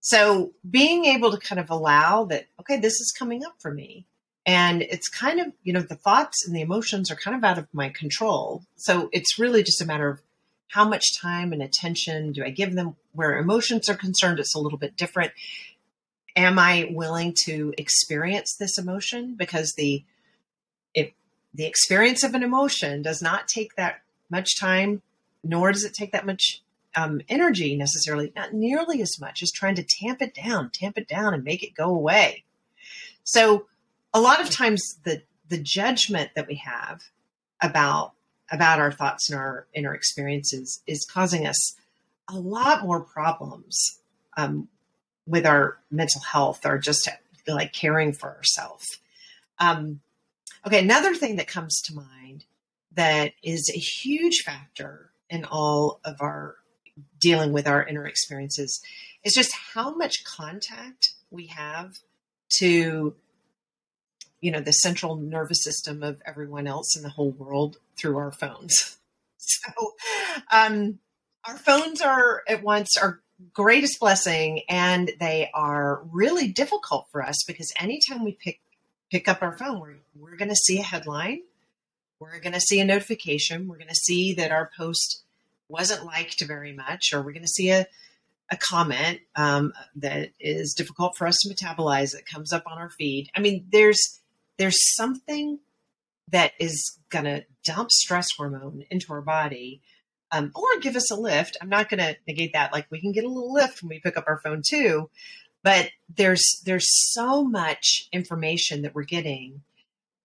[0.00, 4.04] So being able to kind of allow that, okay, this is coming up for me.
[4.44, 7.58] And it's kind of, you know, the thoughts and the emotions are kind of out
[7.58, 8.64] of my control.
[8.74, 10.20] So it's really just a matter of
[10.72, 12.96] how much time and attention do I give them?
[13.12, 15.32] Where emotions are concerned, it's a little bit different.
[16.34, 19.34] Am I willing to experience this emotion?
[19.36, 20.02] Because the
[20.94, 21.12] if
[21.54, 24.00] the experience of an emotion does not take that
[24.30, 25.02] much time,
[25.42, 26.62] nor does it take that much
[26.94, 31.08] um, energy necessarily, not nearly as much as trying to tamp it down, tamp it
[31.08, 32.44] down, and make it go away.
[33.24, 33.66] So,
[34.12, 37.02] a lot of times, the the judgment that we have
[37.60, 38.12] about
[38.50, 41.76] about our thoughts and our inner experiences is causing us
[42.28, 44.00] a lot more problems
[44.36, 44.68] um,
[45.26, 47.08] with our mental health or just
[47.46, 48.84] like caring for ourselves.
[49.58, 50.00] Um,
[50.66, 52.44] okay, another thing that comes to mind
[52.94, 56.56] that is a huge factor in all of our
[57.18, 58.80] dealing with our inner experiences
[59.24, 61.98] is just how much contact we have
[62.58, 63.14] to
[64.42, 68.30] you know the central nervous system of everyone else in the whole world through our
[68.30, 68.98] phones.
[69.44, 69.94] So
[70.52, 71.00] um,
[71.44, 73.20] our phones are at once our
[73.52, 78.60] greatest blessing and they are really difficult for us because anytime we pick
[79.10, 81.40] pick up our phone we're, we're going to see a headline
[82.22, 85.22] we're going to see a notification we're going to see that our post
[85.72, 87.86] wasn't liked very much, or we're going to see a,
[88.50, 92.90] a comment um, that is difficult for us to metabolize that comes up on our
[92.90, 93.30] feed.
[93.34, 94.20] I mean, there's
[94.58, 95.58] there's something
[96.28, 99.80] that is going to dump stress hormone into our body
[100.30, 101.56] um, or give us a lift.
[101.60, 102.72] I'm not going to negate that.
[102.72, 105.10] Like we can get a little lift when we pick up our phone too,
[105.62, 109.62] but there's there's so much information that we're getting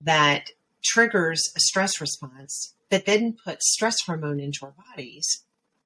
[0.01, 0.51] that
[0.87, 5.43] triggers a stress response that then puts stress hormone into our bodies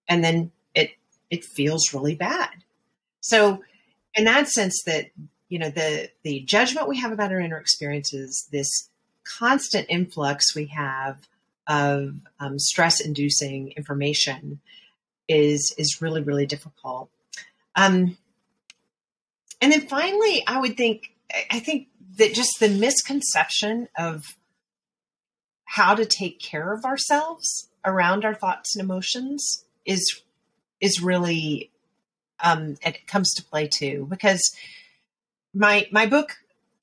[0.07, 0.91] and then it
[1.29, 2.63] it feels really bad.
[3.21, 3.63] So
[4.15, 5.07] in that sense that
[5.49, 8.89] you know the the judgment we have about our inner experiences this
[9.37, 11.27] constant influx we have
[11.67, 14.59] of um, stress inducing information
[15.27, 17.09] is is really really difficult.
[17.75, 18.17] Um,
[19.61, 21.13] and then finally i would think
[21.49, 21.87] i think
[22.17, 24.25] that just the misconception of
[25.71, 30.21] how to take care of ourselves around our thoughts and emotions is
[30.81, 31.71] is really
[32.43, 34.41] um, it comes to play too because
[35.53, 36.35] my my book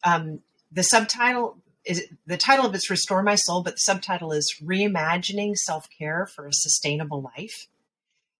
[0.05, 0.40] um,
[0.72, 5.55] the subtitle is the title of it's Restore My Soul, but the subtitle is Reimagining
[5.57, 7.66] Self Care for a Sustainable Life.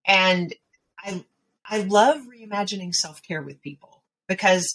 [0.07, 0.55] And
[0.99, 1.25] I
[1.69, 4.67] I love reimagining self care with people because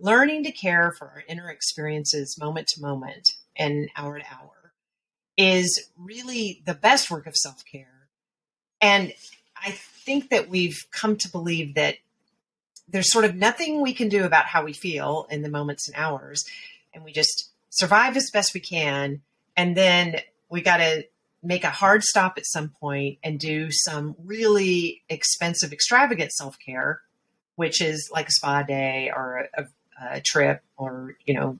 [0.00, 4.59] learning to care for our inner experiences moment to moment and hour to hour
[5.40, 8.08] is really the best work of self care.
[8.82, 9.14] And
[9.56, 11.96] I think that we've come to believe that
[12.86, 15.96] there's sort of nothing we can do about how we feel in the moments and
[15.96, 16.44] hours.
[16.92, 19.22] And we just survive as best we can.
[19.56, 21.04] And then we got to
[21.42, 27.00] make a hard stop at some point and do some really expensive, extravagant self care,
[27.56, 29.64] which is like a spa day or a,
[30.02, 31.58] a, trip or, you know,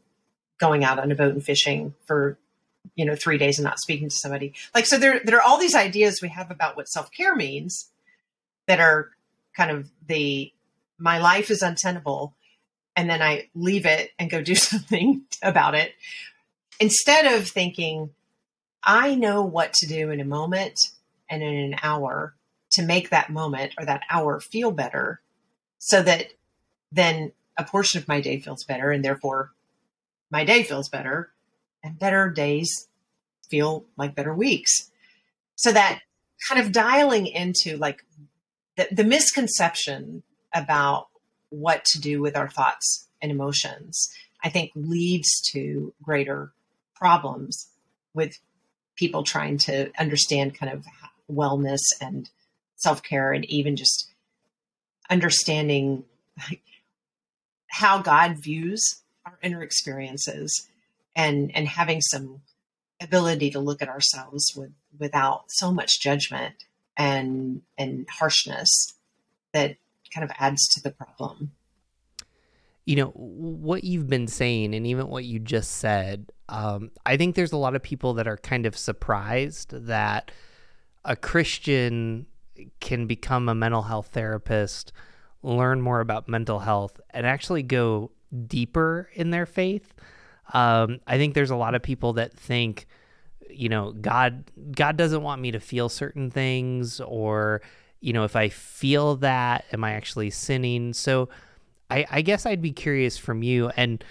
[0.59, 2.37] going out on a boat and fishing for,
[2.95, 4.55] you know, three days and not speaking to somebody.
[4.75, 7.91] Like, so there, there are all these ideas we have about what self care means
[8.67, 9.11] that are
[9.57, 10.53] kind of the
[10.99, 12.35] my life is untenable
[12.95, 15.95] and then I leave it and go do something about it
[16.81, 18.11] instead of thinking,
[18.83, 20.75] I know what to do in a moment
[21.29, 22.35] and in an hour
[22.73, 25.21] to make that moment or that hour feel better
[25.79, 26.29] so that
[26.91, 29.53] then a portion of my day feels better and therefore
[30.31, 31.31] my day feels better
[31.83, 32.89] and better days
[33.49, 34.91] feel like better weeks.
[35.57, 36.01] So that
[36.49, 38.05] kind of dialing into like
[38.77, 40.23] the, the misconception
[40.55, 41.09] about
[41.51, 44.09] what to do with our thoughts and emotions,
[44.43, 46.53] I think leads to greater
[46.95, 47.69] problems
[48.15, 48.39] with
[48.97, 50.85] people trying to understand kind of
[51.31, 52.29] wellness and
[52.77, 54.09] self care and even just
[55.11, 56.05] understanding
[57.69, 60.69] how God views our inner experiences
[61.17, 62.41] and and having some
[63.01, 66.55] ability to look at ourselves with without so much judgment
[66.97, 68.95] and and harshness
[69.53, 69.77] that
[70.15, 71.53] kind of adds to the problem.
[72.85, 77.37] You know, what you've been saying and even what you just said, um, I think
[77.37, 80.33] there's a lot of people that are kind of surprised that
[81.05, 82.27] a Christian
[82.81, 84.93] can become a mental health therapist,
[85.43, 88.11] learn more about mental health, and actually go
[88.47, 89.95] deeper in their faith.
[90.53, 92.87] Um, I think there's a lot of people that think,
[93.49, 97.63] you know, God God doesn't want me to feel certain things, or
[98.01, 100.93] you know, if I feel that, am I actually sinning?
[100.93, 101.29] So
[101.91, 104.03] I, I guess I'd be curious from you, and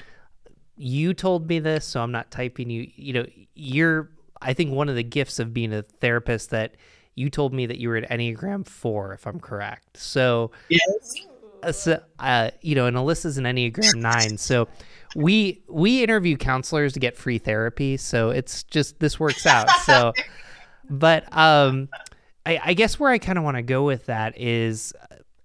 [0.75, 2.89] you told me this, so I'm not typing you.
[2.95, 3.25] You know,
[3.55, 4.09] you're,
[4.41, 6.75] I think, one of the gifts of being a therapist that
[7.15, 9.97] you told me that you were an Enneagram 4, if I'm correct.
[9.97, 11.27] So, yes.
[11.71, 14.37] So, uh, you know, and Alyssa's an Enneagram 9.
[14.37, 14.67] So,
[15.15, 20.13] we we interview counselors to get free therapy so it's just this works out so
[20.91, 21.89] but um
[22.45, 24.93] I, I guess where I kind of want to go with that is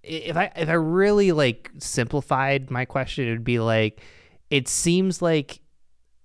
[0.01, 4.01] if I if I really like simplified my question, it would be like
[4.49, 5.59] it seems like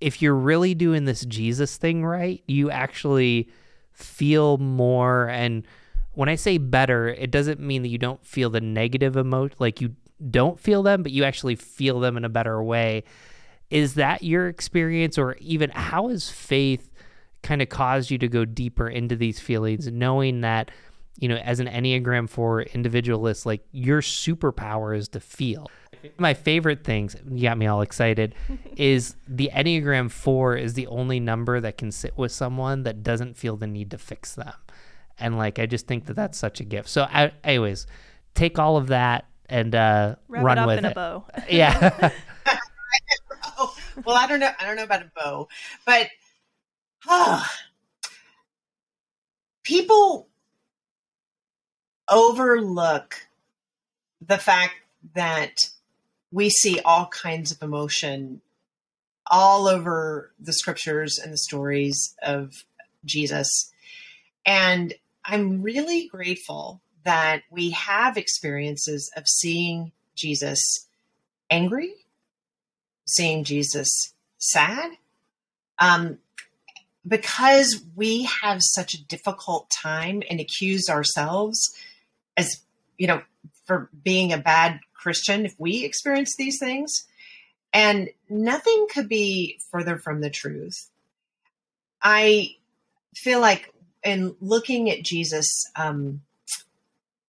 [0.00, 3.48] if you're really doing this Jesus thing right, you actually
[3.92, 5.66] feel more and
[6.12, 9.80] when I say better, it doesn't mean that you don't feel the negative emotion like
[9.80, 9.94] you
[10.30, 13.04] don't feel them, but you actually feel them in a better way.
[13.70, 16.90] Is that your experience or even how has faith
[17.42, 20.70] kind of caused you to go deeper into these feelings, knowing that,
[21.18, 25.70] you know, as an Enneagram 4 individualist, like your superpower is to feel.
[26.18, 28.34] My favorite things, you got me all excited,
[28.76, 33.36] is the Enneagram 4 is the only number that can sit with someone that doesn't
[33.36, 34.52] feel the need to fix them.
[35.20, 36.88] And like, I just think that that's such a gift.
[36.88, 37.86] So, I, anyways,
[38.34, 40.92] take all of that and uh, Wrap run it up with in it.
[40.92, 41.24] a bow.
[41.48, 42.10] Yeah.
[43.58, 44.50] oh, well, I don't know.
[44.58, 45.48] I don't know about a bow,
[45.84, 46.08] but
[47.08, 47.46] oh,
[49.64, 50.28] people
[52.08, 53.26] overlook
[54.26, 54.74] the fact
[55.14, 55.54] that
[56.32, 58.40] we see all kinds of emotion
[59.30, 62.64] all over the scriptures and the stories of
[63.04, 63.72] Jesus.
[64.44, 70.88] And I'm really grateful that we have experiences of seeing Jesus
[71.50, 71.94] angry,
[73.06, 74.92] seeing Jesus sad,
[75.78, 76.18] um,
[77.06, 81.74] because we have such a difficult time and accuse ourselves
[82.36, 82.62] as
[82.98, 83.22] you know
[83.66, 87.06] for being a bad christian if we experience these things.
[87.72, 90.90] And nothing could be further from the truth.
[92.02, 92.56] I
[93.14, 93.72] feel like
[94.04, 96.22] in looking at jesus um,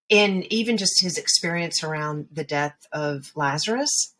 [0.09, 4.13] in even just his experience around the death of lazarus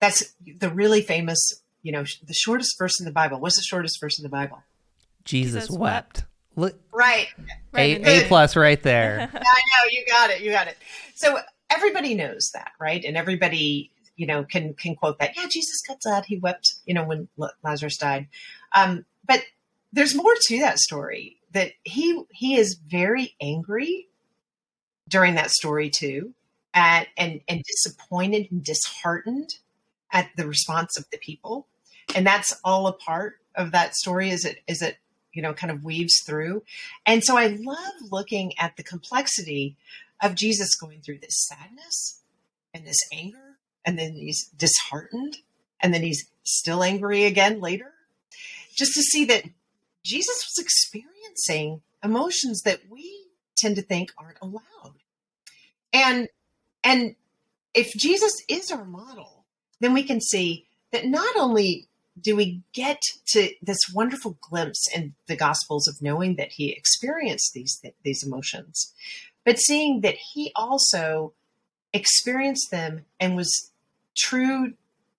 [0.00, 4.00] that's the really famous you know the shortest verse in the bible what's the shortest
[4.00, 4.62] verse in the bible
[5.24, 6.24] Jesus, Jesus wept.
[6.54, 7.26] Look, right
[7.72, 9.28] Right a, a plus right there.
[9.34, 10.40] I know you got it.
[10.40, 10.76] You got it.
[11.16, 13.04] So everybody knows that, right?
[13.04, 15.36] And everybody you know, can can quote that.
[15.36, 16.24] Yeah, Jesus got sad.
[16.24, 17.28] He wept, you know, when
[17.62, 18.28] Lazarus died.
[18.74, 19.42] Um, but
[19.92, 21.35] there's more to that story.
[21.52, 24.08] That he he is very angry
[25.08, 26.34] during that story too,
[26.74, 29.58] at, and and disappointed and disheartened
[30.12, 31.66] at the response of the people,
[32.14, 34.30] and that's all a part of that story.
[34.30, 34.98] Is it is it
[35.32, 36.62] you know kind of weaves through,
[37.06, 39.76] and so I love looking at the complexity
[40.22, 42.20] of Jesus going through this sadness
[42.74, 45.38] and this anger, and then he's disheartened,
[45.80, 47.92] and then he's still angry again later.
[48.74, 49.44] Just to see that
[50.06, 53.26] Jesus was experiencing emotions that we
[53.56, 54.94] tend to think aren't allowed.
[55.92, 56.28] And
[56.84, 57.16] and
[57.74, 59.44] if Jesus is our model,
[59.80, 61.88] then we can see that not only
[62.20, 67.52] do we get to this wonderful glimpse in the gospels of knowing that he experienced
[67.52, 68.94] these these emotions
[69.44, 71.34] but seeing that he also
[71.92, 73.70] experienced them and was
[74.16, 74.72] true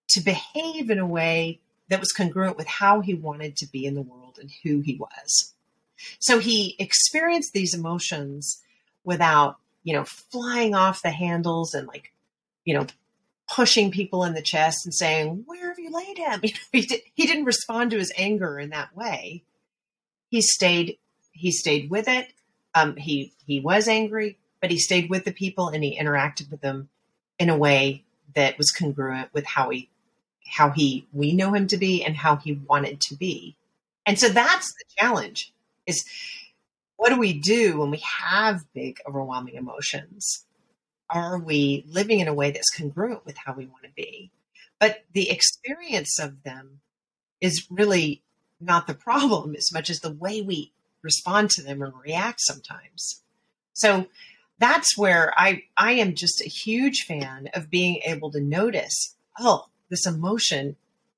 [0.10, 3.94] to behave in a way that was congruent with how he wanted to be in
[3.94, 5.54] the world and who he was.
[6.20, 8.62] So he experienced these emotions
[9.04, 12.12] without, you know, flying off the handles and like,
[12.66, 12.86] you know,
[13.50, 16.82] pushing people in the chest and saying, "Where have you laid him?" You know, he,
[16.82, 19.44] did, he didn't respond to his anger in that way.
[20.30, 20.98] He stayed
[21.32, 22.34] he stayed with it
[22.78, 26.62] um, he he was angry, but he stayed with the people and he interacted with
[26.62, 26.90] them
[27.40, 28.04] in a way
[28.36, 29.90] that was congruent with how he
[30.46, 33.56] how he we know him to be and how he wanted to be.
[34.08, 35.54] And so that's the challenge
[35.86, 36.06] is
[36.96, 40.46] what do we do when we have big overwhelming emotions?
[41.10, 44.32] Are we living in a way that's congruent with how we want to be?
[44.80, 46.80] But the experience of them
[47.42, 48.24] is really
[48.60, 50.72] not the problem as much as the way we
[51.04, 53.22] respond to them and react sometimes.
[53.74, 54.08] So
[54.58, 59.68] that's where I I am just a huge fan of being able to notice, oh,
[59.90, 60.78] this emotion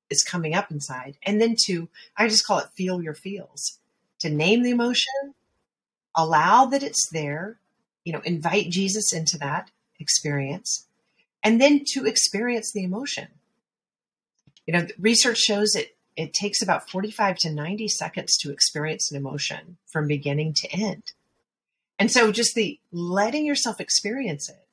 [0.10, 1.18] is coming up inside.
[1.24, 3.80] And then to I just call it feel your feels.
[4.20, 5.34] To name the emotion,
[6.16, 7.58] allow that it's there,
[8.04, 10.88] you know, invite Jesus into that experience,
[11.44, 13.28] and then to experience the emotion.
[14.66, 19.16] You know, research shows it it takes about 45 to 90 seconds to experience an
[19.16, 21.14] emotion from beginning to end.
[21.98, 24.66] And so just the letting yourself experience it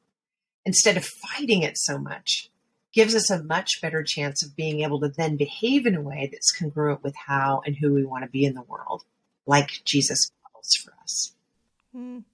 [0.64, 2.50] instead of fighting it so much
[2.96, 6.30] gives us a much better chance of being able to then behave in a way
[6.32, 9.04] that's congruent with how and who we want to be in the world,
[9.44, 11.34] like Jesus models for us.
[11.94, 12.24] Mm.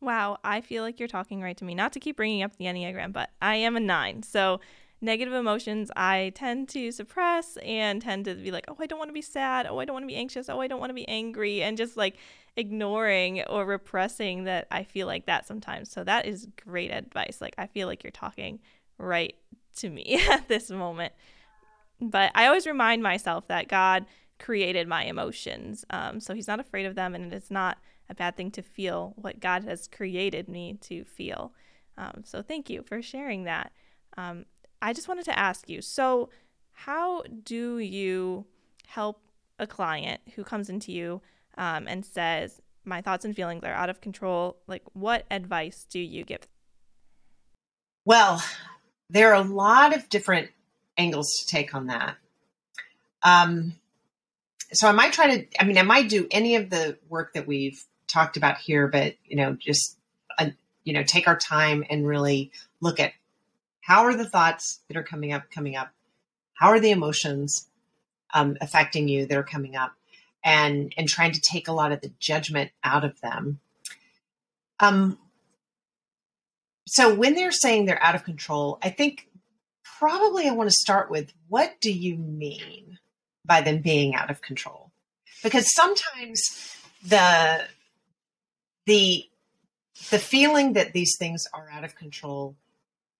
[0.00, 1.74] Wow, I feel like you're talking right to me.
[1.74, 4.22] Not to keep bringing up the Enneagram, but I am a nine.
[4.22, 4.60] So
[5.00, 9.08] negative emotions I tend to suppress and tend to be like, oh, I don't want
[9.08, 9.66] to be sad.
[9.68, 10.48] Oh, I don't want to be anxious.
[10.48, 11.64] Oh, I don't want to be angry.
[11.64, 12.16] And just like
[12.56, 15.90] ignoring or repressing that I feel like that sometimes.
[15.90, 17.40] So that is great advice.
[17.40, 18.60] Like, I feel like you're talking
[18.98, 19.34] right
[19.76, 21.12] to me at this moment.
[22.00, 24.06] But I always remind myself that God
[24.38, 25.84] created my emotions.
[25.90, 29.14] Um, so he's not afraid of them, and it's not a bad thing to feel
[29.16, 31.52] what God has created me to feel.
[31.96, 33.72] Um, so thank you for sharing that.
[34.16, 34.46] Um,
[34.80, 36.28] I just wanted to ask you so,
[36.72, 38.46] how do you
[38.86, 39.22] help
[39.58, 41.22] a client who comes into you
[41.56, 44.56] um, and says, My thoughts and feelings are out of control?
[44.66, 46.48] Like, what advice do you give?
[48.04, 48.42] Well,
[49.12, 50.50] there are a lot of different
[50.96, 52.16] angles to take on that.
[53.22, 53.74] Um,
[54.72, 57.46] so I might try to, I mean, I might do any of the work that
[57.46, 59.98] we've talked about here, but, you know, just,
[60.38, 60.50] uh,
[60.84, 62.50] you know, take our time and really
[62.80, 63.12] look at
[63.82, 65.92] how are the thoughts that are coming up coming up?
[66.54, 67.68] How are the emotions
[68.32, 69.92] um, affecting you that are coming up?
[70.44, 73.60] And and trying to take a lot of the judgment out of them.
[74.80, 75.18] Um,
[76.86, 79.28] so when they're saying they're out of control, I think
[79.84, 82.98] probably I want to start with what do you mean
[83.44, 84.90] by them being out of control?
[85.42, 86.40] Because sometimes
[87.04, 87.62] the
[88.86, 89.24] the
[90.10, 92.56] the feeling that these things are out of control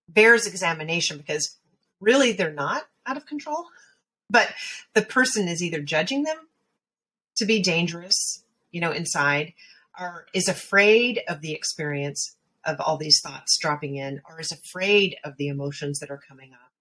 [0.08, 1.56] bears examination because
[2.00, 3.66] really they're not out of control,
[4.28, 4.52] but
[4.94, 6.48] the person is either judging them
[7.36, 9.54] to be dangerous, you know, inside,
[9.98, 15.16] or is afraid of the experience of all these thoughts dropping in, or is afraid
[15.24, 16.72] of the emotions that are coming up.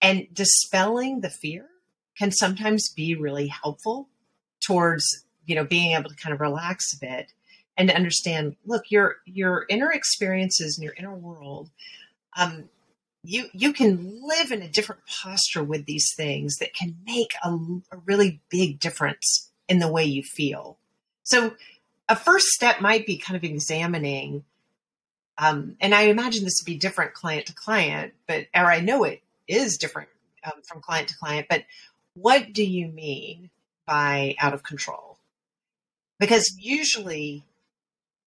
[0.00, 1.66] And dispelling the fear
[2.18, 4.08] can sometimes be really helpful
[4.64, 5.04] towards,
[5.46, 7.32] you know, being able to kind of relax a bit
[7.76, 11.70] and understand, look, your your inner experiences and your inner world
[12.36, 12.68] um,
[13.22, 17.50] you you can live in a different posture with these things that can make a,
[17.50, 20.78] a really big difference in the way you feel.
[21.22, 21.54] So,
[22.08, 24.44] a first step might be kind of examining,
[25.38, 29.04] um, and I imagine this would be different client to client, but or I know
[29.04, 30.08] it is different
[30.44, 31.46] um, from client to client.
[31.48, 31.64] But
[32.14, 33.50] what do you mean
[33.86, 35.18] by out of control?
[36.20, 37.44] Because usually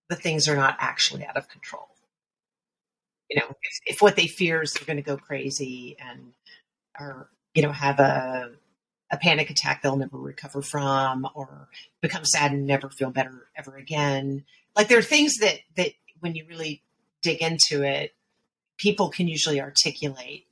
[0.10, 1.88] the things are not actually out of control.
[3.30, 6.34] You know, if, if what they fear is they're going to go crazy and
[7.00, 8.52] or you know have a
[9.10, 11.70] a panic attack they'll never recover from or
[12.02, 14.44] become sad and never feel better ever again
[14.76, 16.82] like there are things that that when you really
[17.22, 18.14] dig into it
[18.78, 20.48] people can usually articulate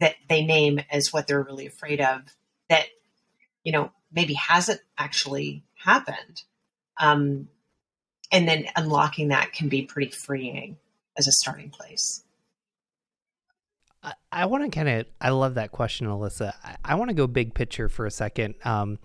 [0.00, 2.22] that they name as what they're really afraid of
[2.68, 2.86] that
[3.64, 6.42] you know maybe hasn't actually happened
[6.98, 7.48] um,
[8.32, 10.76] and then unlocking that can be pretty freeing
[11.16, 12.22] as a starting place
[14.02, 16.54] I, I want to kind of, I love that question, Alyssa.
[16.64, 18.54] I, I want to go big picture for a second.
[18.64, 18.98] Um,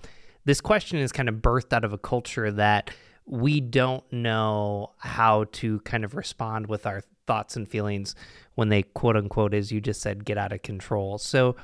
[0.46, 2.92] this question is kind of birthed out of a culture that
[3.26, 8.16] we don't know how to kind of respond with our thoughts and feelings
[8.56, 11.18] when they quote unquote, as you just said, get out of control.
[11.18, 11.56] So,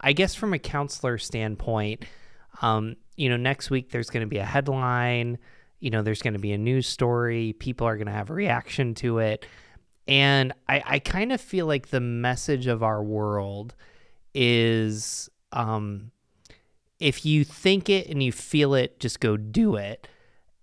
[0.00, 2.04] I guess from a counselor standpoint,
[2.62, 5.38] um, you know, next week there's going to be a headline,
[5.78, 8.34] you know, there's going to be a news story, people are going to have a
[8.34, 9.44] reaction to it.
[10.08, 13.74] And I, I kind of feel like the message of our world
[14.34, 16.12] is um,
[16.98, 20.08] if you think it and you feel it, just go do it.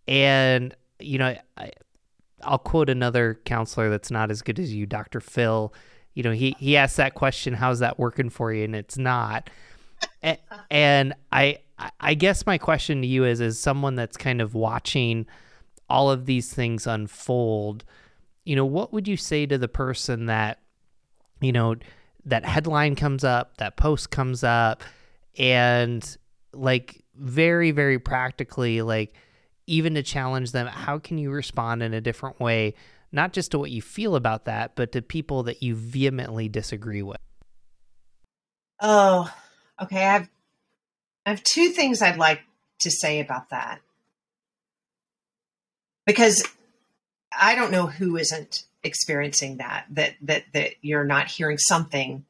[0.07, 1.71] And, you know, I,
[2.43, 5.19] I'll quote another counselor that's not as good as you, Dr.
[5.19, 5.73] Phil.
[6.13, 8.63] You know, he, he asked that question, how's that working for you?
[8.63, 9.49] And it's not.
[10.71, 11.59] and I,
[11.99, 15.25] I guess my question to you is, as someone that's kind of watching
[15.89, 17.83] all of these things unfold,
[18.45, 20.59] you know, what would you say to the person that,
[21.41, 21.75] you know,
[22.25, 24.83] that headline comes up, that post comes up,
[25.37, 26.17] and
[26.53, 29.13] like very, very practically, like
[29.67, 32.73] even to challenge them, how can you respond in a different way,
[33.11, 37.03] not just to what you feel about that, but to people that you vehemently disagree
[37.03, 37.17] with?
[38.81, 39.31] Oh,
[39.81, 40.05] okay.
[40.05, 40.29] I've
[41.25, 42.41] I have two things I'd like
[42.79, 43.81] to say about that.
[46.05, 46.41] Because
[47.37, 52.23] I don't know who isn't experiencing that that that that you're not hearing something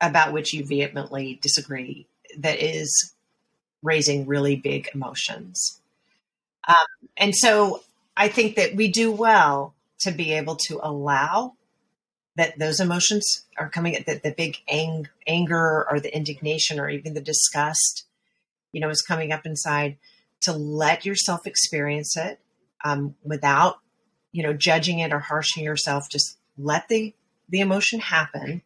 [0.00, 2.06] about which you vehemently disagree
[2.38, 3.12] that is
[3.82, 5.80] raising really big emotions.
[6.66, 7.82] Um, and so
[8.16, 11.54] I think that we do well to be able to allow
[12.36, 16.90] that those emotions are coming at the, the big ang- anger or the indignation or
[16.90, 18.04] even the disgust,
[18.72, 19.96] you know, is coming up inside
[20.42, 22.38] to let yourself experience it
[22.84, 23.78] um, without
[24.36, 26.10] you know, judging it or harshing yourself.
[26.10, 27.14] Just let the
[27.48, 28.60] the emotion happen.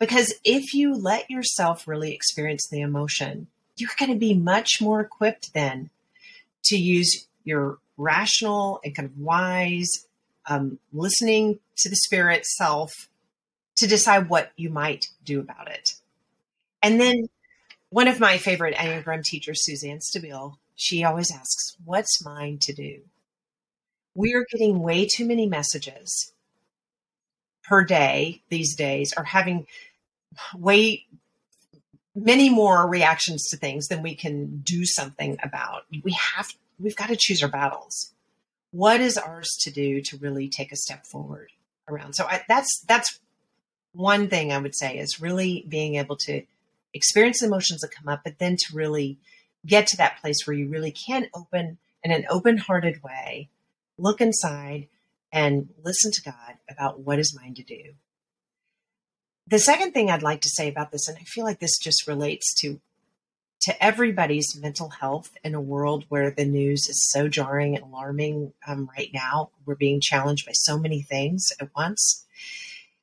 [0.00, 5.00] Because if you let yourself really experience the emotion, you're going to be much more
[5.00, 5.90] equipped then
[6.64, 9.90] to use your rational and kind of wise
[10.48, 12.90] um, listening to the spirit self
[13.76, 15.94] to decide what you might do about it.
[16.82, 17.28] And then
[17.90, 23.00] one of my favorite Enneagram teachers, Suzanne Stabile, she always asks, What's mine to do?
[24.14, 26.32] we are getting way too many messages
[27.64, 29.66] per day these days or having
[30.56, 31.04] way
[32.14, 36.48] many more reactions to things than we can do something about we have
[36.84, 38.12] we've got to choose our battles
[38.70, 41.50] what is ours to do to really take a step forward
[41.88, 43.18] around so I, that's that's
[43.92, 46.42] one thing i would say is really being able to
[46.92, 49.18] experience the emotions that come up but then to really
[49.66, 53.48] get to that place where you really can open in an open-hearted way
[53.98, 54.88] look inside
[55.34, 57.94] and listen to God about what is mine to do.
[59.48, 62.06] The second thing I'd like to say about this, and I feel like this just
[62.06, 62.80] relates to
[63.64, 68.52] to everybody's mental health in a world where the news is so jarring and alarming
[68.66, 69.50] um, right now.
[69.64, 72.26] We're being challenged by so many things at once.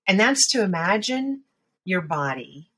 [0.08, 1.42] And that's to imagine
[1.84, 2.70] your body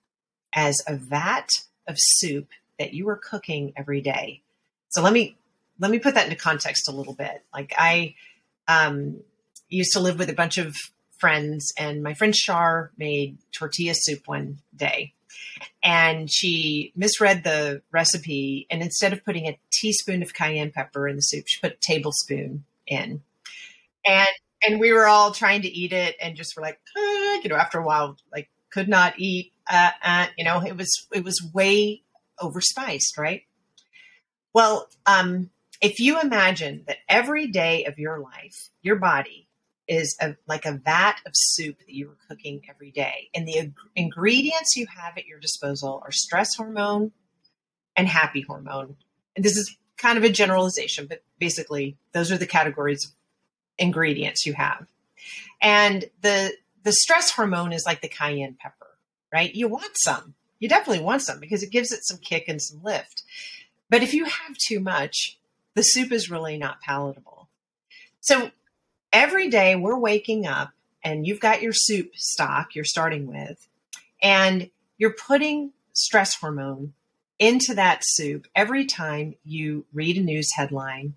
[0.54, 1.50] as a vat
[1.88, 4.42] of soup that you are cooking every day.
[4.90, 5.36] So let me
[5.80, 7.44] let me put that into context a little bit.
[7.54, 8.16] Like I
[8.68, 9.22] um,
[9.68, 10.76] used to live with a bunch of
[11.18, 15.14] friends, and my friend Shar made tortilla soup one day,
[15.84, 21.16] and she misread the recipe, and instead of putting a teaspoon of cayenne pepper in
[21.16, 23.22] the soup, she put a tablespoon in,
[24.06, 24.30] and
[24.66, 27.56] and we were all trying to eat it, and just were like, ah, you know,
[27.56, 29.52] after a while, like could not eat.
[29.70, 32.02] Uh, uh, you know, it was it was way
[32.40, 33.44] overspiced, right?
[34.54, 35.50] Well, um,
[35.82, 39.43] if you imagine that every day of your life, your body
[39.88, 43.60] is a, like a vat of soup that you are cooking every day, and the
[43.60, 47.12] ag- ingredients you have at your disposal are stress hormone
[47.96, 48.96] and happy hormone.
[49.36, 53.12] And this is kind of a generalization, but basically, those are the categories of
[53.78, 54.88] ingredients you have.
[55.62, 56.54] And the
[56.84, 58.98] the stress hormone is like the cayenne pepper,
[59.32, 59.54] right?
[59.54, 60.36] You want some.
[60.60, 63.24] You definitely want some because it gives it some kick and some lift.
[63.90, 65.40] But if you have too much,
[65.76, 67.50] the soup is really not palatable.
[68.22, 68.52] So
[69.14, 70.72] every day we're waking up
[71.04, 73.68] and you've got your soup stock you're starting with,
[74.22, 76.94] and you're putting stress hormone
[77.40, 81.14] into that soup every time you read a news headline.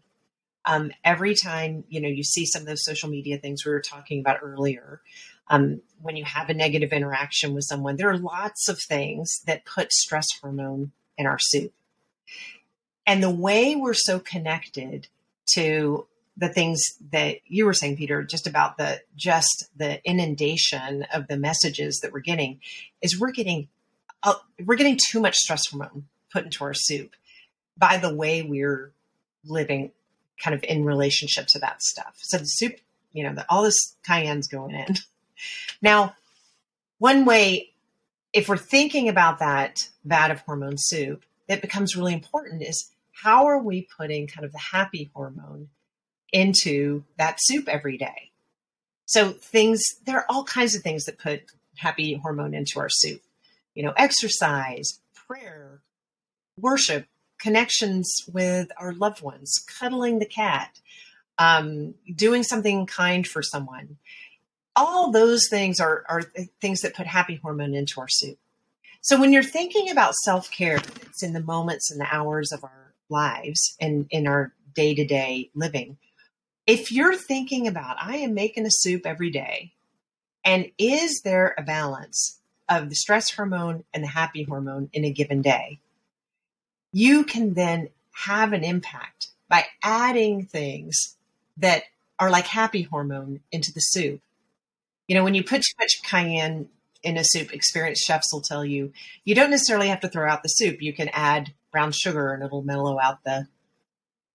[0.64, 3.80] Um, every time you know you see some of those social media things we were
[3.80, 5.00] talking about earlier,
[5.48, 9.64] um, when you have a negative interaction with someone, there are lots of things that
[9.64, 11.72] put stress hormone in our soup.
[13.06, 15.06] And the way we're so connected
[15.54, 16.82] to the things
[17.12, 22.12] that you were saying, Peter, just about the just the inundation of the messages that
[22.12, 22.60] we're getting,
[23.00, 23.68] is we're getting
[24.22, 24.34] uh,
[24.64, 27.14] we're getting too much stress hormone put into our soup
[27.76, 28.92] by the way we're
[29.44, 29.92] living,
[30.42, 32.14] kind of in relationship to that stuff.
[32.18, 32.76] So the soup,
[33.12, 34.94] you know, the, all this cayenne's going in.
[35.82, 36.16] Now,
[36.96, 37.74] one way,
[38.32, 43.44] if we're thinking about that vat of hormone soup, that becomes really important is how
[43.44, 45.68] are we putting kind of the happy hormone
[46.32, 48.30] into that soup every day?
[49.06, 51.42] So things, there are all kinds of things that put
[51.76, 53.22] happy hormone into our soup.
[53.74, 55.80] You know, exercise, prayer,
[56.58, 57.06] worship,
[57.38, 60.80] connections with our loved ones, cuddling the cat,
[61.38, 63.98] um, doing something kind for someone
[64.76, 66.22] all those things are, are
[66.60, 68.38] things that put happy hormone into our soup.
[69.00, 72.62] So when you're thinking about self care, it's in the moments and the hours of
[72.62, 75.96] our lives and in our day to day living.
[76.66, 79.72] If you're thinking about, I am making a soup every day,
[80.44, 85.12] and is there a balance of the stress hormone and the happy hormone in a
[85.12, 85.78] given day?
[86.92, 87.90] You can then
[88.24, 91.16] have an impact by adding things
[91.56, 91.84] that
[92.18, 94.20] are like happy hormone into the soup
[95.08, 96.68] you know, when you put too much cayenne
[97.02, 98.92] in a soup, experienced chefs will tell you
[99.24, 100.82] you don't necessarily have to throw out the soup.
[100.82, 103.46] You can add brown sugar and it'll mellow out the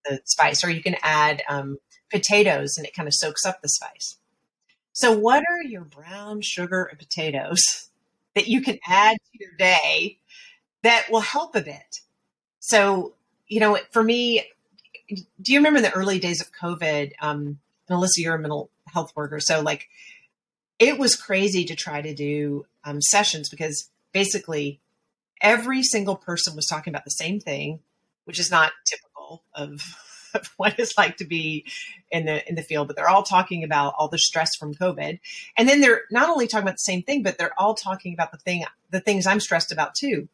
[0.06, 1.78] the spice, or you can add um,
[2.12, 4.18] potatoes and it kind of soaks up the spice.
[4.94, 7.90] So, what are your brown sugar and potatoes
[8.36, 10.20] that you can add to your day
[10.84, 12.02] that will help a bit?
[12.60, 13.14] So,
[13.48, 14.44] you know, for me,
[15.42, 17.14] do you remember the early days of COVID?
[17.22, 17.60] Um,
[17.90, 19.90] Melissa, you're a mental health worker, so like
[20.80, 24.80] it was crazy to try to do um, sessions because basically
[25.42, 27.80] every single person was talking about the same thing,
[28.26, 29.82] which is not typical of,
[30.58, 31.66] what it's like to be
[32.12, 32.88] in the in the field.
[32.88, 35.20] But they're all talking about all the stress from COVID,
[35.58, 38.32] and then they're not only talking about the same thing, but they're all talking about
[38.32, 40.28] the thing the things I'm stressed about too.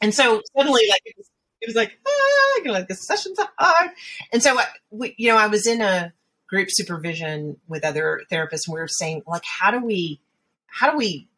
[0.00, 3.38] And so suddenly, like it was, it was like ah, you know, like the sessions
[3.58, 3.90] hard.
[4.32, 6.12] And so, I, we, you know, I was in a
[6.46, 10.20] group supervision with other therapists and we were saying like how do we
[10.66, 11.28] how do we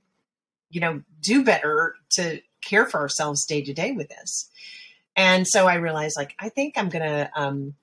[0.71, 4.51] you know do better to care for ourselves day to day with this
[5.19, 7.75] and so i realized like i think i'm gonna um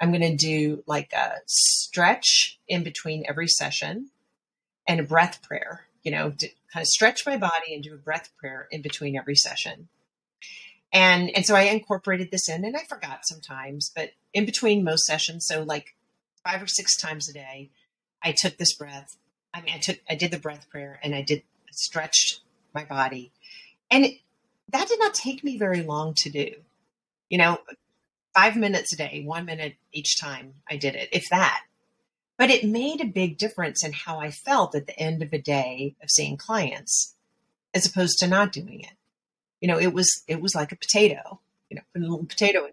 [0.00, 4.10] i'm gonna do like a stretch in between every session
[4.88, 7.98] and a breath prayer you know to kind of stretch my body and do a
[7.98, 9.88] breath prayer in between every session
[10.92, 15.04] and and so i incorporated this in and i forgot sometimes but in between most
[15.04, 15.94] sessions so like
[16.48, 17.70] five or six times a day,
[18.22, 19.16] I took this breath.
[19.52, 22.40] I mean, I took, I did the breath prayer and I did stretched
[22.74, 23.32] my body.
[23.90, 24.20] And it,
[24.70, 26.52] that did not take me very long to do.
[27.28, 27.58] You know,
[28.34, 31.62] five minutes a day, one minute each time I did it, if that.
[32.36, 35.38] But it made a big difference in how I felt at the end of a
[35.38, 37.14] day of seeing clients
[37.74, 38.92] as opposed to not doing it.
[39.60, 42.64] You know, it was, it was like a potato, you know, put a little potato
[42.64, 42.72] in,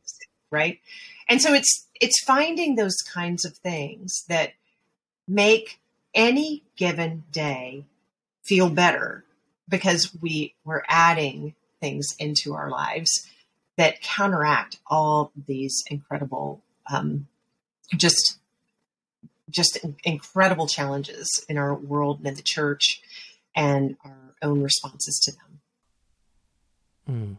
[0.51, 0.80] right?
[1.28, 4.53] And so it's it's finding those kinds of things that
[5.28, 5.80] make
[6.14, 7.86] any given day
[8.43, 9.24] feel better
[9.68, 13.28] because we we're adding things into our lives
[13.78, 16.61] that counteract all these incredible
[16.91, 17.28] um,
[17.95, 18.39] just
[19.49, 23.01] just incredible challenges in our world and in the church
[23.55, 25.45] and our own responses to them.
[27.09, 27.38] Mm.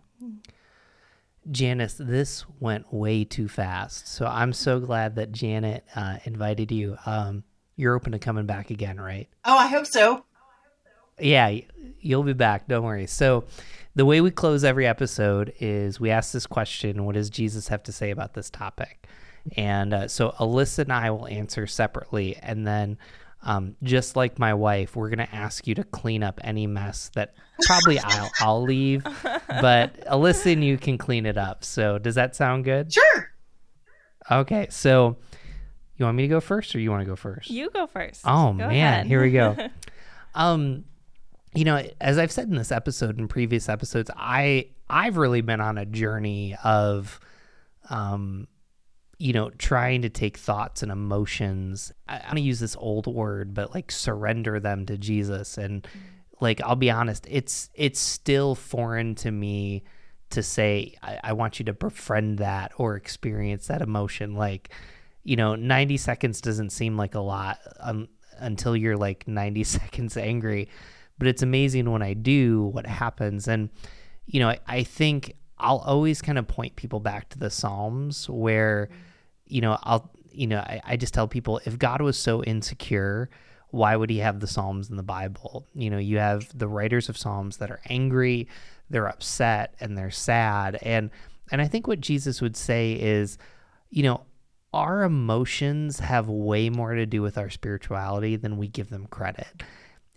[1.51, 4.09] Janice, this went way too fast.
[4.09, 6.97] So I'm so glad that Janet uh, invited you.
[7.07, 7.45] Um,
[7.77, 9.29] you're open to coming back again, right?
[9.45, 10.25] Oh, I hope so.
[11.21, 11.59] Yeah,
[12.01, 12.69] you'll be back.
[12.69, 13.07] Don't worry.
[13.07, 13.45] So,
[13.97, 17.83] the way we close every episode is we ask this question What does Jesus have
[17.85, 19.09] to say about this topic?
[19.57, 22.37] And uh, so, Alyssa and I will answer separately.
[22.37, 22.99] And then
[23.43, 27.35] um, just like my wife, we're gonna ask you to clean up any mess that
[27.63, 31.65] probably I'll I'll leave, but Alyssa and you can clean it up.
[31.65, 32.93] So does that sound good?
[32.93, 33.31] Sure.
[34.31, 35.17] Okay, so
[35.97, 37.49] you want me to go first, or you want to go first?
[37.49, 38.23] You go first.
[38.27, 39.57] Oh go man, here we go.
[40.35, 40.85] um,
[41.57, 45.61] you know, as I've said in this episode and previous episodes, I I've really been
[45.61, 47.19] on a journey of
[47.91, 48.49] um
[49.19, 51.91] you know, trying to take thoughts and emotions.
[52.09, 55.57] I, I'm gonna use this old word, but like surrender them to Jesus.
[55.57, 55.99] And mm-hmm.
[56.41, 59.85] like, I'll be honest, it's it's still foreign to me
[60.31, 64.35] to say I, I want you to befriend that or experience that emotion.
[64.35, 64.71] Like,
[65.25, 70.17] you know, 90 seconds doesn't seem like a lot um, until you're like 90 seconds
[70.17, 70.69] angry.
[71.19, 73.49] But it's amazing when I do what happens.
[73.49, 73.71] And,
[74.27, 78.29] you know, I, I think I'll always kind of point people back to the Psalms
[78.29, 78.91] where,
[79.47, 83.31] you know, I'll, you know, I, I just tell people if God was so insecure,
[83.71, 85.67] why would he have the Psalms in the Bible?
[85.75, 88.49] You know, you have the writers of Psalms that are angry,
[88.91, 90.79] they're upset, and they're sad.
[90.83, 91.11] And
[91.51, 93.39] and I think what Jesus would say is,
[93.89, 94.23] you know,
[94.73, 99.63] our emotions have way more to do with our spirituality than we give them credit.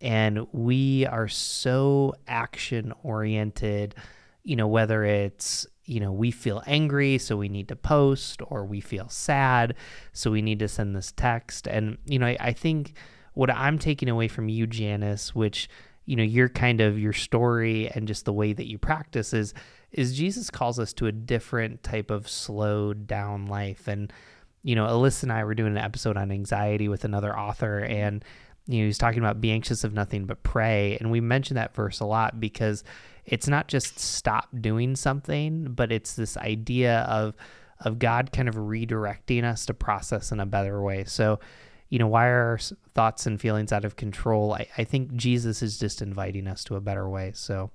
[0.01, 3.95] And we are so action oriented,
[4.43, 8.63] you know, whether it's, you know, we feel angry, so we need to post, or
[8.63, 9.75] we feel sad,
[10.13, 11.67] so we need to send this text.
[11.67, 12.93] And, you know, I, I think
[13.33, 15.67] what I'm taking away from you, Janice, which,
[16.05, 19.53] you know, your kind of your story and just the way that you practice is,
[19.91, 23.87] is Jesus calls us to a different type of slowed down life.
[23.87, 24.13] And,
[24.61, 28.23] you know, Alyssa and I were doing an episode on anxiety with another author, and
[28.69, 30.95] you know, he's talking about be anxious of nothing but pray.
[30.99, 32.83] And we mention that verse a lot because
[33.25, 37.35] it's not just stop doing something, but it's this idea of
[37.79, 41.05] of God kind of redirecting us to process in a better way.
[41.05, 41.39] So,
[41.87, 42.59] you know, why are our
[42.93, 44.53] thoughts and feelings out of control?
[44.53, 47.31] I, I think Jesus is just inviting us to a better way.
[47.33, 47.71] So,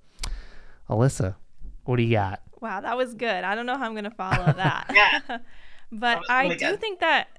[0.91, 1.37] Alyssa,
[1.85, 2.43] what do you got?
[2.61, 3.45] Wow, that was good.
[3.45, 4.91] I don't know how I'm going to follow that.
[4.95, 5.39] yeah.
[5.93, 6.81] but I do good.
[6.81, 7.39] think that,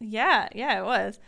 [0.00, 1.20] yeah, yeah, it was.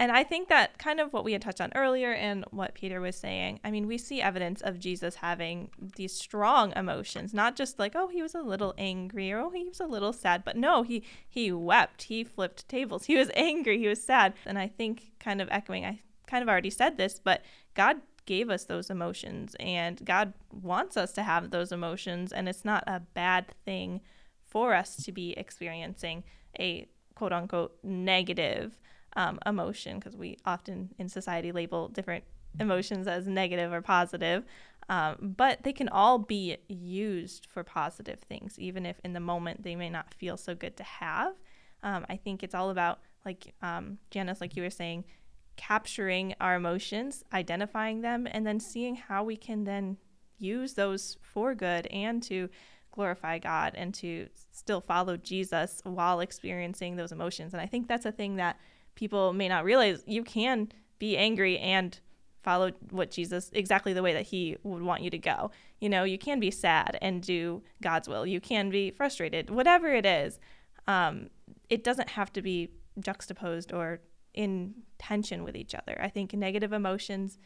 [0.00, 3.02] And I think that kind of what we had touched on earlier and what Peter
[3.02, 7.78] was saying, I mean, we see evidence of Jesus having these strong emotions, not just
[7.78, 10.56] like, oh, he was a little angry or oh, he was a little sad, but
[10.56, 14.32] no, he he wept, he flipped tables, he was angry, he was sad.
[14.46, 17.42] And I think kind of echoing, I kind of already said this, but
[17.74, 22.64] God gave us those emotions and God wants us to have those emotions and it's
[22.64, 24.00] not a bad thing
[24.46, 26.24] for us to be experiencing
[26.58, 28.78] a quote unquote negative
[29.16, 32.24] um, emotion because we often in society label different
[32.58, 34.44] emotions as negative or positive.
[34.88, 39.62] Um, but they can all be used for positive things, even if in the moment
[39.62, 41.34] they may not feel so good to have.
[41.84, 45.04] Um, I think it's all about, like um, Janice, like you were saying,
[45.56, 49.96] capturing our emotions, identifying them, and then seeing how we can then
[50.38, 52.48] use those for good and to
[52.92, 57.52] glorify God and to still follow Jesus while experiencing those emotions.
[57.52, 58.58] And I think that's a thing that
[58.94, 61.98] people may not realize you can be angry and
[62.42, 65.50] follow what Jesus exactly the way that he would want you to go.
[65.80, 68.26] You know, you can be sad and do God's will.
[68.26, 70.38] You can be frustrated, whatever it is.
[70.86, 71.28] Um,
[71.68, 74.00] it doesn't have to be juxtaposed or
[74.34, 75.98] in tension with each other.
[76.00, 77.38] I think negative emotions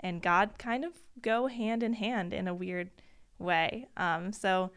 [0.00, 2.90] and God kind of go hand in hand in a weird
[3.38, 3.86] way.
[3.96, 4.70] Um, so,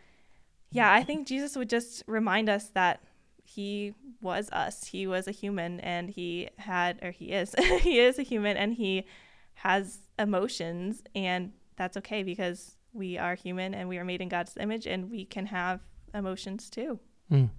[0.72, 3.02] yeah, I think Jesus would just remind us that
[3.46, 4.86] he was us.
[4.86, 8.74] He was a human and he had, or he is, he is a human and
[8.74, 9.06] he
[9.56, 11.02] has emotions.
[11.14, 15.12] And that's okay because we are human and we are made in God's image and
[15.12, 15.82] we can have
[16.14, 17.00] emotions too.
[17.32, 17.50] Mm.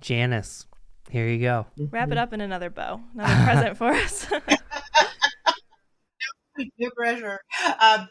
[0.00, 0.66] Janice,
[1.10, 1.66] here you go.
[1.90, 4.26] Wrap it up in another bow, another present for us.
[6.78, 7.40] no pressure.
[7.80, 8.08] Um,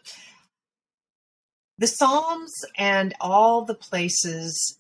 [1.78, 4.77] the Psalms and all the places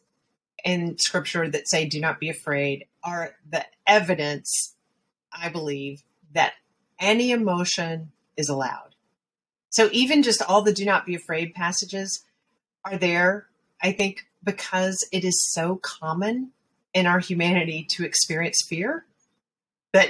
[0.68, 4.76] in scripture that say do not be afraid are the evidence,
[5.32, 6.04] I believe,
[6.34, 6.56] that
[7.00, 8.96] any emotion is allowed.
[9.70, 12.26] So even just all the do not be afraid passages
[12.84, 13.48] are there,
[13.82, 16.52] I think, because it is so common
[16.94, 19.06] in our humanity to experience fear
[19.94, 20.10] that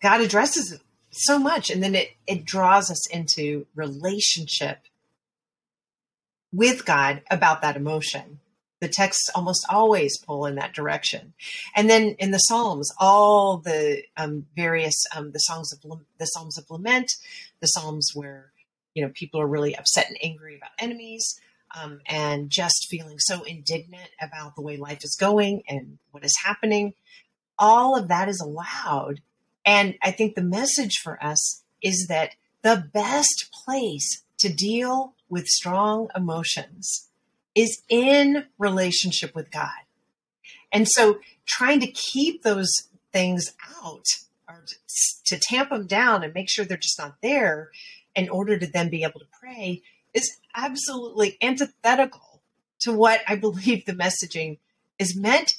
[0.00, 4.80] God addresses it so much and then it, it draws us into relationship
[6.50, 8.40] with God about that emotion
[8.80, 11.34] the texts almost always pull in that direction.
[11.74, 15.80] And then in the Psalms, all the um, various um, the songs of
[16.18, 17.10] the Psalms of lament,
[17.60, 18.52] the Psalms where
[18.94, 21.40] you know people are really upset and angry about enemies,
[21.80, 26.36] um, and just feeling so indignant about the way life is going and what is
[26.44, 26.94] happening.
[27.58, 29.20] All of that is allowed,
[29.64, 35.46] and I think the message for us is that the best place to deal with
[35.46, 37.07] strong emotions
[37.58, 39.82] is in relationship with God.
[40.70, 42.70] And so trying to keep those
[43.12, 43.52] things
[43.84, 44.04] out
[44.48, 44.64] or
[45.26, 47.70] to tamp them down and make sure they're just not there
[48.14, 49.82] in order to then be able to pray
[50.14, 52.42] is absolutely antithetical
[52.80, 54.58] to what I believe the messaging
[54.96, 55.54] is meant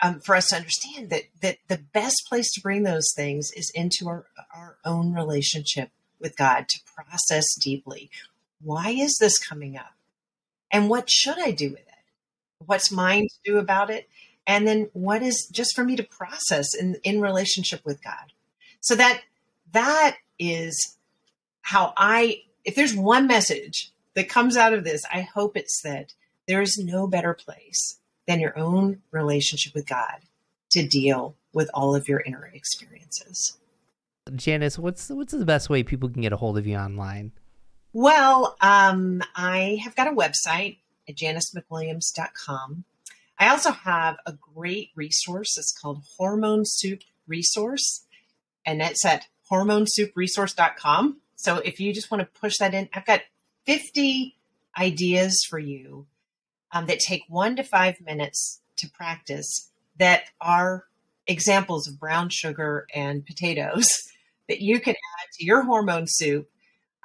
[0.00, 3.70] um, for us to understand that that the best place to bring those things is
[3.74, 8.10] into our, our own relationship with God to process deeply.
[8.60, 9.94] Why is this coming up?
[10.74, 12.04] And what should I do with it?
[12.66, 14.08] What's mine to do about it?
[14.44, 18.32] And then what is just for me to process in, in relationship with God?
[18.80, 19.22] So that
[19.72, 20.96] that is
[21.62, 26.12] how I, if there's one message that comes out of this, I hope it's that
[26.48, 30.22] there is no better place than your own relationship with God
[30.70, 33.58] to deal with all of your inner experiences.
[34.34, 37.30] Janice, what's what's the best way people can get a hold of you online?
[37.96, 40.78] Well, um, I have got a website
[41.08, 42.84] at janicemcwilliams.com.
[43.38, 45.56] I also have a great resource.
[45.56, 48.04] It's called Hormone Soup Resource,
[48.66, 51.20] and that's at hormonesoupresource.com.
[51.36, 53.20] So if you just want to push that in, I've got
[53.64, 54.34] 50
[54.76, 56.06] ideas for you
[56.72, 59.70] um, that take one to five minutes to practice
[60.00, 60.86] that are
[61.28, 63.86] examples of brown sugar and potatoes
[64.48, 66.50] that you can add to your hormone soup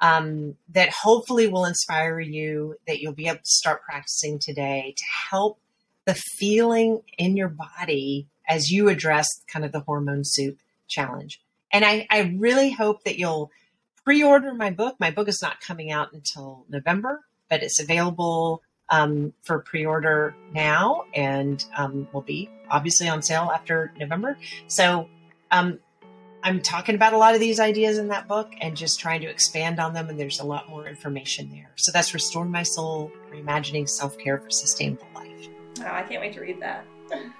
[0.00, 5.04] um, that hopefully will inspire you that you'll be able to start practicing today to
[5.30, 5.60] help
[6.06, 11.40] the feeling in your body as you address kind of the hormone soup challenge.
[11.72, 13.50] And I, I really hope that you'll
[14.04, 14.96] pre order my book.
[14.98, 20.34] My book is not coming out until November, but it's available um, for pre order
[20.52, 24.36] now and um, will be obviously on sale after November.
[24.66, 25.08] So
[25.50, 25.78] um,
[26.42, 29.28] I'm talking about a lot of these ideas in that book and just trying to
[29.28, 30.08] expand on them.
[30.08, 31.70] And there's a lot more information there.
[31.76, 35.48] So that's Restore My Soul, Reimagining Self Care for Sustainable Life.
[35.80, 36.84] Oh, I can't wait to read that.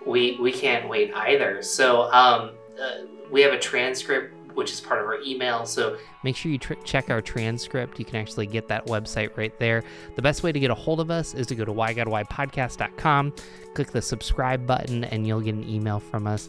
[0.07, 1.63] we we can't wait either.
[1.63, 5.65] So um, uh, we have a transcript which is part of our email.
[5.65, 7.99] So make sure you tr- check our transcript.
[7.99, 9.83] You can actually get that website right there.
[10.17, 13.33] The best way to get a hold of us is to go to whygodwhypodcast.com,
[13.75, 16.49] click the subscribe button, and you'll get an email from us.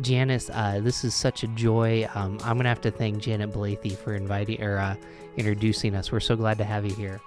[0.00, 2.08] Janice, uh, this is such a joy.
[2.14, 4.96] Um, I'm gonna have to thank Janet Blathy for inviting or uh,
[5.36, 6.10] introducing us.
[6.10, 7.20] We're so glad to have you here.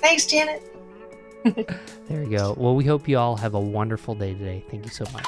[0.00, 0.62] Thanks, Janet.
[1.44, 2.54] there you go.
[2.56, 4.64] Well, we hope you all have a wonderful day today.
[4.70, 5.26] Thank you so much.